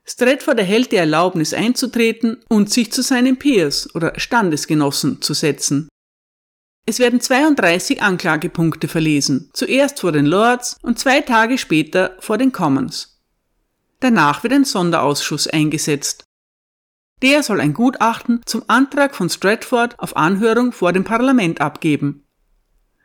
Stratford 0.06 0.60
erhält 0.60 0.92
die 0.92 0.98
Erlaubnis 0.98 1.54
einzutreten 1.54 2.44
und 2.50 2.70
sich 2.70 2.92
zu 2.92 3.02
seinen 3.02 3.38
Peers 3.38 3.94
oder 3.96 4.20
Standesgenossen 4.20 5.22
zu 5.22 5.34
setzen. 5.34 5.88
Es 6.88 7.00
werden 7.00 7.20
32 7.20 8.04
Anklagepunkte 8.04 8.88
verlesen, 8.88 9.50
zuerst 9.54 10.02
vor 10.02 10.12
den 10.12 10.28
Lords 10.28 10.78
und 10.84 11.00
zwei 11.00 11.22
Tage 11.22 11.58
später 11.58 12.16
vor 12.20 12.38
den 12.38 12.52
Commons. 12.52 13.20
Danach 14.02 14.44
wird 14.44 14.54
ein 14.54 14.66
Sonderausschuss 14.66 15.48
eingesetzt. 15.48 16.26
Der 17.24 17.42
soll 17.42 17.60
ein 17.60 17.74
Gutachten 17.74 18.42
zum 18.46 18.64
Antrag 18.68 19.16
von 19.16 19.30
Stratford 19.30 20.00
auf 20.00 20.16
Anhörung 20.16 20.72
vor 20.72 20.94
dem 20.94 21.04
Parlament 21.04 21.60
abgeben. 21.60 22.24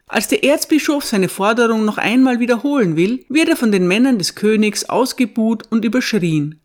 Als 0.07 0.29
der 0.29 0.45
Erzbischof 0.45 1.05
seine 1.05 1.29
Forderung 1.29 1.87
noch 1.87 1.97
einmal 1.97 2.39
wiederholen 2.39 2.97
will, 2.97 3.25
wird 3.31 3.49
er 3.49 3.57
von 3.57 3.73
den 3.73 3.89
Männern 3.89 4.19
des 4.19 4.35
Königs 4.35 4.91
ausgebuht 4.91 5.71
und 5.71 5.87
überschrien. 5.87 6.61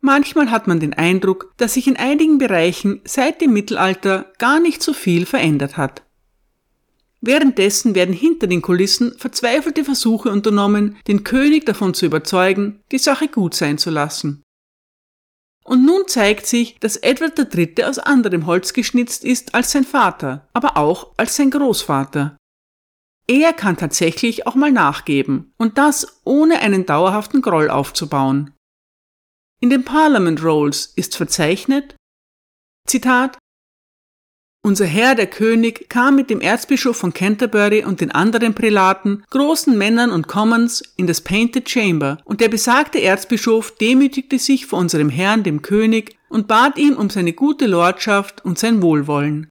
Manchmal 0.00 0.50
hat 0.50 0.68
man 0.68 0.80
den 0.80 0.94
Eindruck, 0.94 1.52
dass 1.58 1.74
sich 1.74 1.86
in 1.86 1.96
einigen 1.96 2.38
Bereichen 2.38 3.02
seit 3.04 3.40
dem 3.40 3.52
Mittelalter 3.52 4.32
gar 4.38 4.60
nicht 4.60 4.82
so 4.82 4.94
viel 4.94 5.26
verändert 5.26 5.76
hat. 5.76 6.02
Währenddessen 7.26 7.94
werden 7.94 8.14
hinter 8.14 8.46
den 8.46 8.60
Kulissen 8.60 9.16
verzweifelte 9.16 9.82
Versuche 9.82 10.30
unternommen, 10.30 10.98
den 11.08 11.24
König 11.24 11.64
davon 11.64 11.94
zu 11.94 12.04
überzeugen, 12.04 12.82
die 12.92 12.98
Sache 12.98 13.28
gut 13.28 13.54
sein 13.54 13.78
zu 13.78 13.90
lassen. 13.90 14.42
Und 15.64 15.86
nun 15.86 16.06
zeigt 16.06 16.46
sich, 16.46 16.78
dass 16.80 16.98
Edward 16.98 17.38
III. 17.38 17.84
aus 17.84 17.98
anderem 17.98 18.44
Holz 18.44 18.74
geschnitzt 18.74 19.24
ist 19.24 19.54
als 19.54 19.72
sein 19.72 19.84
Vater, 19.84 20.46
aber 20.52 20.76
auch 20.76 21.12
als 21.16 21.36
sein 21.36 21.50
Großvater. 21.50 22.36
Er 23.26 23.54
kann 23.54 23.78
tatsächlich 23.78 24.46
auch 24.46 24.54
mal 24.54 24.70
nachgeben, 24.70 25.54
und 25.56 25.78
das 25.78 26.20
ohne 26.24 26.58
einen 26.60 26.84
dauerhaften 26.84 27.40
Groll 27.40 27.70
aufzubauen. 27.70 28.52
In 29.62 29.70
den 29.70 29.86
Parliament 29.86 30.44
Rolls 30.44 30.92
ist 30.94 31.16
verzeichnet, 31.16 31.96
Zitat, 32.86 33.38
unser 34.64 34.86
Herr 34.86 35.14
der 35.14 35.26
König 35.26 35.90
kam 35.90 36.16
mit 36.16 36.30
dem 36.30 36.40
Erzbischof 36.40 36.96
von 36.96 37.12
Canterbury 37.12 37.84
und 37.84 38.00
den 38.00 38.10
anderen 38.10 38.54
Prälaten, 38.54 39.22
großen 39.28 39.76
Männern 39.76 40.10
und 40.10 40.26
Commons 40.26 40.82
in 40.96 41.06
das 41.06 41.20
Painted 41.20 41.68
Chamber, 41.68 42.18
und 42.24 42.40
der 42.40 42.48
besagte 42.48 43.00
Erzbischof 43.02 43.76
demütigte 43.76 44.38
sich 44.38 44.64
vor 44.64 44.78
unserem 44.78 45.10
Herrn 45.10 45.42
dem 45.42 45.60
König 45.60 46.16
und 46.30 46.48
bat 46.48 46.78
ihn 46.78 46.94
um 46.94 47.10
seine 47.10 47.34
gute 47.34 47.66
Lordschaft 47.66 48.42
und 48.42 48.58
sein 48.58 48.80
Wohlwollen. 48.80 49.48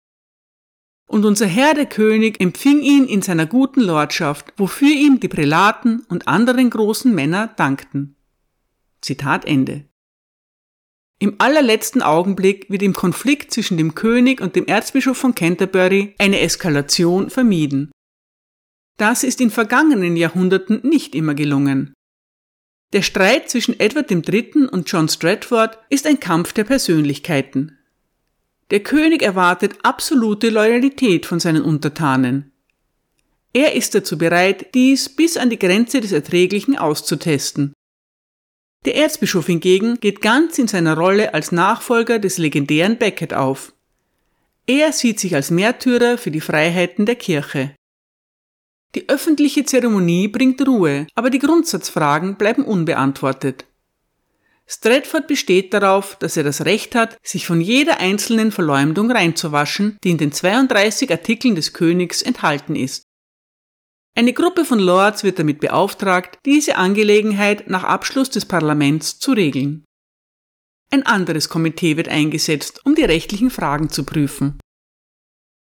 Und 1.08 1.26
unser 1.26 1.46
Herr 1.46 1.76
der 1.76 1.86
König 1.86 2.42
empfing 2.42 2.82
ihn 2.82 3.06
in 3.06 3.22
seiner 3.22 3.46
guten 3.46 3.82
Lordschaft, 3.82 4.52
wofür 4.58 4.90
ihm 4.90 5.20
die 5.20 5.28
Prälaten 5.28 6.04
und 6.10 6.28
anderen 6.28 6.72
großen 6.72 7.14
Männer 7.14 7.54
dankten. 7.56 8.16
Zitat 9.02 9.46
Ende. 9.46 9.86
Im 11.20 11.36
allerletzten 11.38 12.02
Augenblick 12.02 12.70
wird 12.70 12.82
im 12.82 12.94
Konflikt 12.94 13.52
zwischen 13.54 13.78
dem 13.78 13.96
König 13.96 14.42
und 14.42 14.56
dem 14.56 14.66
Erzbischof 14.66 15.18
von 15.18 15.36
Canterbury 15.36 16.16
eine 16.18 16.40
Eskalation 16.40 17.30
vermieden. 17.30 17.92
Das 18.98 19.24
ist 19.24 19.42
in 19.42 19.50
vergangenen 19.50 20.18
Jahrhunderten 20.18 20.82
nicht 20.84 21.16
immer 21.16 21.34
gelungen. 21.34 21.94
Der 22.94 23.02
Streit 23.02 23.50
zwischen 23.50 23.80
Edward 23.80 24.12
III. 24.12 24.68
und 24.72 24.92
John 24.92 25.10
Stratford 25.10 25.80
ist 25.90 26.06
ein 26.06 26.20
Kampf 26.20 26.54
der 26.54 26.64
Persönlichkeiten. 26.64 27.80
Der 28.70 28.82
König 28.82 29.22
erwartet 29.22 29.78
absolute 29.84 30.50
Loyalität 30.50 31.26
von 31.26 31.40
seinen 31.40 31.64
Untertanen. 31.64 32.52
Er 33.52 33.74
ist 33.74 33.94
dazu 33.94 34.18
bereit, 34.18 34.74
dies 34.74 35.10
bis 35.10 35.38
an 35.38 35.50
die 35.50 35.60
Grenze 35.60 36.02
des 36.02 36.12
Erträglichen 36.12 36.78
auszutesten. 36.78 37.74
Der 38.86 38.96
Erzbischof 38.96 39.46
hingegen 39.46 40.00
geht 40.00 40.22
ganz 40.22 40.60
in 40.60 40.68
seiner 40.68 40.98
Rolle 40.98 41.34
als 41.34 41.52
Nachfolger 41.52 42.20
des 42.20 42.38
legendären 42.38 42.98
Becket 42.98 43.34
auf. 43.34 43.74
Er 44.68 44.92
sieht 44.92 45.20
sich 45.20 45.36
als 45.36 45.52
Märtyrer 45.52 46.18
für 46.18 46.32
die 46.32 46.42
Freiheiten 46.42 47.06
der 47.06 47.16
Kirche. 47.16 47.76
Die 48.96 49.10
öffentliche 49.10 49.66
Zeremonie 49.66 50.28
bringt 50.28 50.66
Ruhe, 50.68 51.08
aber 51.16 51.30
die 51.30 51.40
Grundsatzfragen 51.40 52.36
bleiben 52.36 52.64
unbeantwortet. 52.64 53.66
Stratford 54.66 55.28
besteht 55.28 55.74
darauf, 55.74 56.16
dass 56.18 56.38
er 56.38 56.44
das 56.44 56.64
Recht 56.64 56.96
hat, 56.96 57.18
sich 57.22 57.46
von 57.46 57.60
jeder 57.60 58.00
einzelnen 58.00 58.52
Verleumdung 58.52 59.12
reinzuwaschen, 59.12 59.98
die 60.04 60.12
in 60.12 60.18
den 60.18 60.32
32 60.32 61.12
Artikeln 61.12 61.56
des 61.56 61.74
Königs 61.74 62.22
enthalten 62.22 62.76
ist. 62.76 63.04
Eine 64.16 64.34
Gruppe 64.34 64.64
von 64.64 64.80
Lords 64.80 65.24
wird 65.24 65.40
damit 65.40 65.60
beauftragt, 65.60 66.38
diese 66.46 66.76
Angelegenheit 66.76 67.68
nach 67.68 67.84
Abschluss 67.84 68.30
des 68.30 68.46
Parlaments 68.46 69.18
zu 69.18 69.32
regeln. 69.32 69.86
Ein 70.92 71.04
anderes 71.04 71.50
Komitee 71.50 71.98
wird 71.98 72.08
eingesetzt, 72.08 72.82
um 72.86 72.94
die 72.94 73.04
rechtlichen 73.04 73.50
Fragen 73.50 73.90
zu 73.90 74.04
prüfen. 74.04 74.60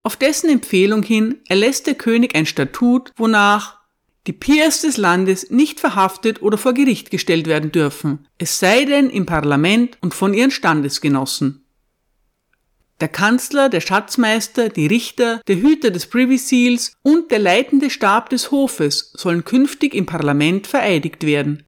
Auf 0.04 0.16
dessen 0.16 0.50
Empfehlung 0.50 1.04
hin 1.04 1.42
erlässt 1.50 1.88
der 1.88 1.96
König 1.96 2.36
ein 2.36 2.46
Statut, 2.46 3.12
wonach 3.18 3.80
die 4.28 4.34
Peers 4.34 4.82
des 4.82 4.96
Landes 4.96 5.50
nicht 5.50 5.82
verhaftet 5.82 6.42
oder 6.42 6.58
vor 6.58 6.74
Gericht 6.74 7.12
gestellt 7.12 7.48
werden 7.48 7.74
dürfen, 7.74 8.28
es 8.38 8.60
sei 8.60 8.86
denn 8.86 9.10
im 9.10 9.26
Parlament 9.26 9.98
und 10.02 10.14
von 10.14 10.34
ihren 10.34 10.52
Standesgenossen. 10.52 11.66
Der 13.02 13.08
Kanzler, 13.08 13.70
der 13.70 13.80
Schatzmeister, 13.80 14.70
die 14.70 14.88
Richter, 14.88 15.42
der 15.48 15.56
Hüter 15.56 15.90
des 15.90 16.08
Privy 16.08 16.38
Seals 16.38 16.94
und 17.02 17.32
der 17.32 17.40
leitende 17.40 17.90
Stab 17.90 18.30
des 18.30 18.52
Hofes 18.52 19.14
sollen 19.16 19.46
künftig 19.46 19.96
im 19.96 20.06
Parlament 20.06 20.68
vereidigt 20.68 21.26
werden. 21.26 21.66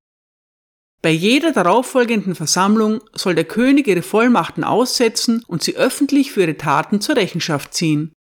Bei 1.01 1.09
jeder 1.09 1.51
darauffolgenden 1.51 2.35
Versammlung 2.35 3.01
soll 3.13 3.33
der 3.33 3.45
König 3.45 3.87
ihre 3.87 4.03
Vollmachten 4.03 4.63
aussetzen 4.63 5.43
und 5.47 5.63
sie 5.63 5.75
öffentlich 5.75 6.31
für 6.31 6.41
ihre 6.41 6.57
Taten 6.57 7.01
zur 7.01 7.15
Rechenschaft 7.15 7.73
ziehen. 7.73 8.13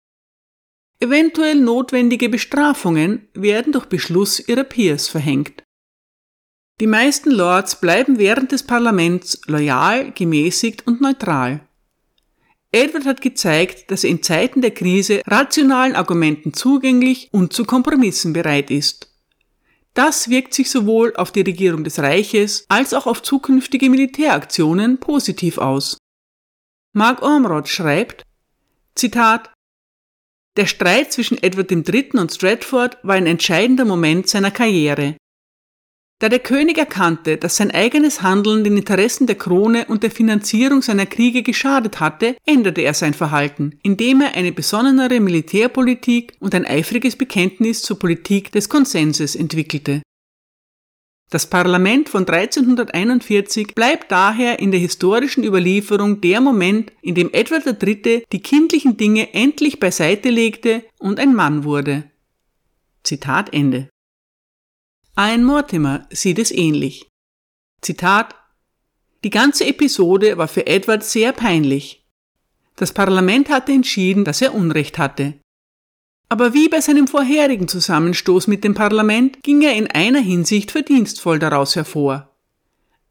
Eventuell 1.01 1.55
notwendige 1.55 2.29
Bestrafungen 2.29 3.27
werden 3.33 3.73
durch 3.73 3.85
Beschluss 3.85 4.47
ihrer 4.47 4.63
Peers 4.63 5.07
verhängt. 5.07 5.63
Die 6.79 6.87
meisten 6.87 7.31
Lords 7.31 7.81
bleiben 7.81 8.19
während 8.19 8.53
des 8.53 8.63
Parlaments 8.63 9.41
loyal, 9.47 10.11
gemäßigt 10.11 10.87
und 10.87 11.01
neutral. 11.01 11.67
Edward 12.71 13.05
hat 13.05 13.21
gezeigt, 13.21 13.89
dass 13.89 14.03
er 14.03 14.11
in 14.11 14.21
Zeiten 14.21 14.61
der 14.61 14.71
Krise 14.71 15.21
rationalen 15.25 15.95
Argumenten 15.95 16.53
zugänglich 16.53 17.29
und 17.31 17.51
zu 17.51 17.65
Kompromissen 17.65 18.33
bereit 18.33 18.69
ist. 18.69 19.11
Das 19.95 20.29
wirkt 20.29 20.53
sich 20.53 20.69
sowohl 20.69 21.15
auf 21.15 21.31
die 21.31 21.41
Regierung 21.41 21.83
des 21.83 21.99
Reiches 21.99 22.65
als 22.69 22.93
auch 22.93 23.07
auf 23.07 23.23
zukünftige 23.23 23.89
Militäraktionen 23.89 24.99
positiv 24.99 25.57
aus. 25.57 25.97
Mark 26.93 27.21
Ormrod 27.23 27.67
schreibt, 27.67 28.23
Zitat, 28.95 29.51
der 30.57 30.67
Streit 30.67 31.11
zwischen 31.11 31.41
Edward 31.41 31.71
III. 31.71 32.19
und 32.19 32.31
Stratford 32.31 32.97
war 33.03 33.15
ein 33.15 33.27
entscheidender 33.27 33.85
Moment 33.85 34.27
seiner 34.27 34.51
Karriere. 34.51 35.15
Da 36.19 36.27
der 36.27 36.39
König 36.39 36.77
erkannte, 36.77 37.37
dass 37.37 37.55
sein 37.55 37.71
eigenes 37.71 38.21
Handeln 38.21 38.65
den 38.65 38.75
Interessen 38.75 39.25
der 39.25 39.37
Krone 39.37 39.85
und 39.85 40.03
der 40.03 40.11
Finanzierung 40.11 40.81
seiner 40.81 41.05
Kriege 41.05 41.43
geschadet 41.43 42.01
hatte, 42.01 42.35
änderte 42.45 42.81
er 42.81 42.93
sein 42.93 43.13
Verhalten, 43.13 43.79
indem 43.83 44.19
er 44.19 44.35
eine 44.35 44.51
besonnenere 44.51 45.21
Militärpolitik 45.21 46.33
und 46.41 46.53
ein 46.53 46.65
eifriges 46.65 47.15
Bekenntnis 47.15 47.81
zur 47.83 47.99
Politik 47.99 48.51
des 48.51 48.67
Konsenses 48.67 49.33
entwickelte. 49.37 50.01
Das 51.29 51.47
Parlament 51.47 52.09
von 52.09 52.27
1341 52.27 53.73
bleibt 53.73 54.11
daher 54.11 54.59
in 54.59 54.71
der 54.71 54.79
historischen 54.79 55.45
Überlieferung 55.45 56.19
der 56.19 56.41
Moment, 56.41 56.91
in 57.01 57.15
dem 57.15 57.29
Edward 57.31 57.81
III. 57.81 58.25
die 58.29 58.41
kindlichen 58.41 58.97
Dinge 58.97 59.33
endlich 59.33 59.79
beiseite 59.79 60.31
legte 60.31 60.83
und 60.97 61.17
ein 61.19 61.33
Mann 61.33 61.63
wurde. 61.63 62.11
Zitat 63.03 63.53
Ende. 63.53 63.89
Ian 65.19 65.43
Mortimer 65.43 66.07
sieht 66.11 66.39
es 66.39 66.49
ähnlich. 66.49 67.05
Zitat 67.81 68.35
Die 69.25 69.29
ganze 69.29 69.65
Episode 69.65 70.37
war 70.37 70.47
für 70.47 70.65
Edward 70.65 71.03
sehr 71.03 71.33
peinlich. 71.33 72.07
Das 72.77 72.93
Parlament 72.93 73.49
hatte 73.49 73.73
entschieden, 73.73 74.23
dass 74.23 74.41
er 74.41 74.53
Unrecht 74.53 74.97
hatte. 74.97 75.33
Aber 76.29 76.53
wie 76.53 76.69
bei 76.69 76.79
seinem 76.79 77.05
vorherigen 77.05 77.67
Zusammenstoß 77.67 78.47
mit 78.47 78.63
dem 78.63 78.75
Parlament 78.75 79.43
ging 79.43 79.61
er 79.61 79.73
in 79.73 79.87
einer 79.87 80.21
Hinsicht 80.21 80.71
verdienstvoll 80.71 81.37
daraus 81.37 81.75
hervor. 81.75 82.33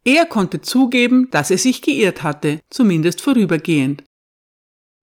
Er 0.03 0.25
konnte 0.25 0.63
zugeben, 0.63 1.29
dass 1.31 1.51
er 1.51 1.59
sich 1.59 1.83
geirrt 1.83 2.23
hatte, 2.23 2.61
zumindest 2.71 3.21
vorübergehend. 3.21 4.03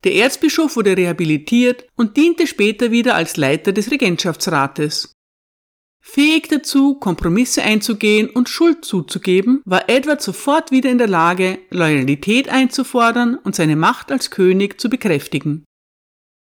Der 0.05 0.15
Erzbischof 0.15 0.75
wurde 0.75 0.97
rehabilitiert 0.97 1.85
und 1.95 2.17
diente 2.17 2.47
später 2.47 2.89
wieder 2.89 3.13
als 3.13 3.37
Leiter 3.37 3.73
des 3.73 3.91
Regentschaftsrates. 3.91 5.14
Fähig 6.07 6.47
dazu, 6.49 6.95
Kompromisse 6.95 7.63
einzugehen 7.63 8.29
und 8.29 8.47
Schuld 8.47 8.85
zuzugeben, 8.85 9.61
war 9.65 9.89
Edward 9.89 10.21
sofort 10.21 10.69
wieder 10.69 10.89
in 10.91 10.99
der 10.99 11.07
Lage, 11.07 11.59
Loyalität 11.71 12.47
einzufordern 12.47 13.35
und 13.35 13.55
seine 13.55 13.75
Macht 13.75 14.11
als 14.11 14.29
König 14.29 14.79
zu 14.79 14.87
bekräftigen. 14.87 15.65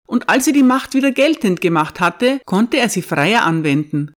Und 0.07 0.29
als 0.29 0.49
er 0.49 0.53
die 0.53 0.65
Macht 0.65 0.93
wieder 0.95 1.13
geltend 1.13 1.61
gemacht 1.61 2.01
hatte, 2.01 2.41
konnte 2.45 2.79
er 2.79 2.89
sie 2.89 3.01
freier 3.01 3.45
anwenden. 3.45 4.13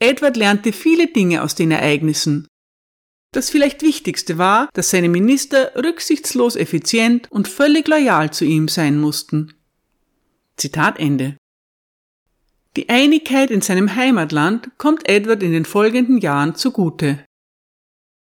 Edward 0.00 0.36
lernte 0.36 0.72
viele 0.72 1.08
Dinge 1.08 1.42
aus 1.42 1.54
den 1.54 1.70
Ereignissen. 1.70 2.48
Das 3.32 3.50
vielleicht 3.50 3.82
Wichtigste 3.82 4.38
war, 4.38 4.70
dass 4.72 4.90
seine 4.90 5.10
Minister 5.10 5.72
rücksichtslos 5.76 6.56
effizient 6.56 7.30
und 7.30 7.48
völlig 7.48 7.86
loyal 7.86 8.32
zu 8.32 8.44
ihm 8.44 8.66
sein 8.66 8.98
mussten. 8.98 9.54
Zitat 10.56 10.98
Ende. 10.98 11.36
Die 12.76 12.88
Einigkeit 12.88 13.50
in 13.50 13.60
seinem 13.60 13.96
Heimatland 13.96 14.70
kommt 14.78 15.06
Edward 15.06 15.42
in 15.42 15.52
den 15.52 15.66
folgenden 15.66 16.18
Jahren 16.18 16.54
zugute. 16.54 17.22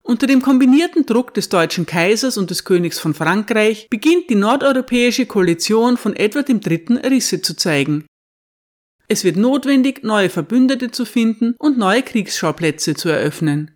Unter 0.02 0.26
dem 0.26 0.42
kombinierten 0.42 1.06
Druck 1.06 1.36
des 1.36 1.50
deutschen 1.50 1.86
Kaisers 1.86 2.36
und 2.36 2.50
des 2.50 2.64
Königs 2.64 2.98
von 2.98 3.14
Frankreich 3.14 3.88
beginnt 3.92 4.32
die 4.32 4.36
nordeuropäische 4.36 5.28
Koalition 5.28 5.98
von 5.98 6.16
Edward 6.16 6.50
III. 6.50 6.98
Risse 7.06 7.44
zu 7.44 7.56
zeigen. 7.56 8.06
Es 9.08 9.24
wird 9.24 9.38
notwendig, 9.38 10.04
neue 10.04 10.30
Verbündete 10.30 10.90
zu 10.90 11.06
finden 11.06 11.54
und 11.60 11.78
neue 11.78 12.02
Kriegsschauplätze 12.02 12.96
zu 12.96 13.10
eröffnen. 13.10 13.72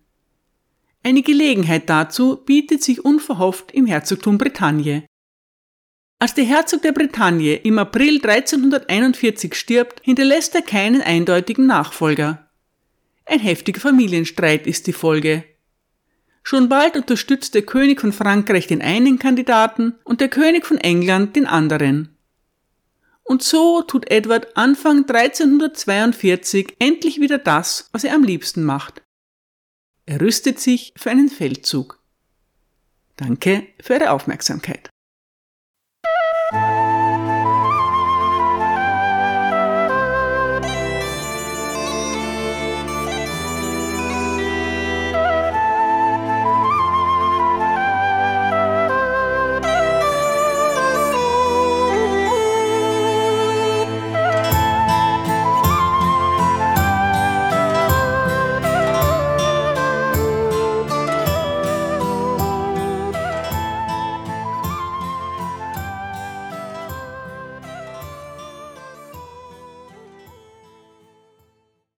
Eine 1.04 1.22
Gelegenheit 1.22 1.88
dazu 1.88 2.38
bietet 2.38 2.82
sich 2.82 3.06
unverhofft 3.06 3.72
im 3.72 3.86
Herzogtum 3.86 4.40
Bretagne. 4.40 5.06
Als 6.24 6.36
der 6.36 6.46
Herzog 6.46 6.82
der 6.84 6.94
Bretagne 6.94 7.56
im 7.56 7.78
April 7.78 8.22
1341 8.24 9.54
stirbt, 9.56 10.00
hinterlässt 10.06 10.56
er 10.56 10.62
keinen 10.62 11.02
eindeutigen 11.02 11.68
Nachfolger. 11.68 12.48
Ein 13.26 13.42
heftiger 13.42 13.82
Familienstreit 13.82 14.66
ist 14.66 14.88
die 14.88 14.94
Folge. 14.94 15.44
Schon 16.42 16.70
bald 16.70 16.96
unterstützt 16.96 17.56
der 17.56 17.64
König 17.64 18.00
von 18.00 18.14
Frankreich 18.14 18.68
den 18.68 18.82
einen 18.82 19.20
Kandidaten 19.20 19.96
und 20.06 20.22
der 20.22 20.30
König 20.30 20.66
von 20.66 20.78
England 20.78 21.36
den 21.36 21.46
anderen. 21.46 22.16
Und 23.24 23.44
so 23.44 23.82
tut 23.82 24.10
Edward 24.10 24.56
Anfang 24.56 25.00
1342 25.00 26.78
endlich 26.80 27.20
wieder 27.20 27.38
das, 27.38 27.90
was 27.92 28.06
er 28.06 28.16
am 28.16 28.24
liebsten 28.24 28.64
macht. 28.64 29.02
Er 30.06 30.22
rüstet 30.22 30.62
sich 30.62 30.94
für 30.96 31.12
einen 31.12 31.28
Feldzug. 31.28 32.00
Danke 33.18 33.68
für 33.82 33.96
Ihre 33.96 34.12
Aufmerksamkeit. 34.12 34.93
Bye. 36.54 36.83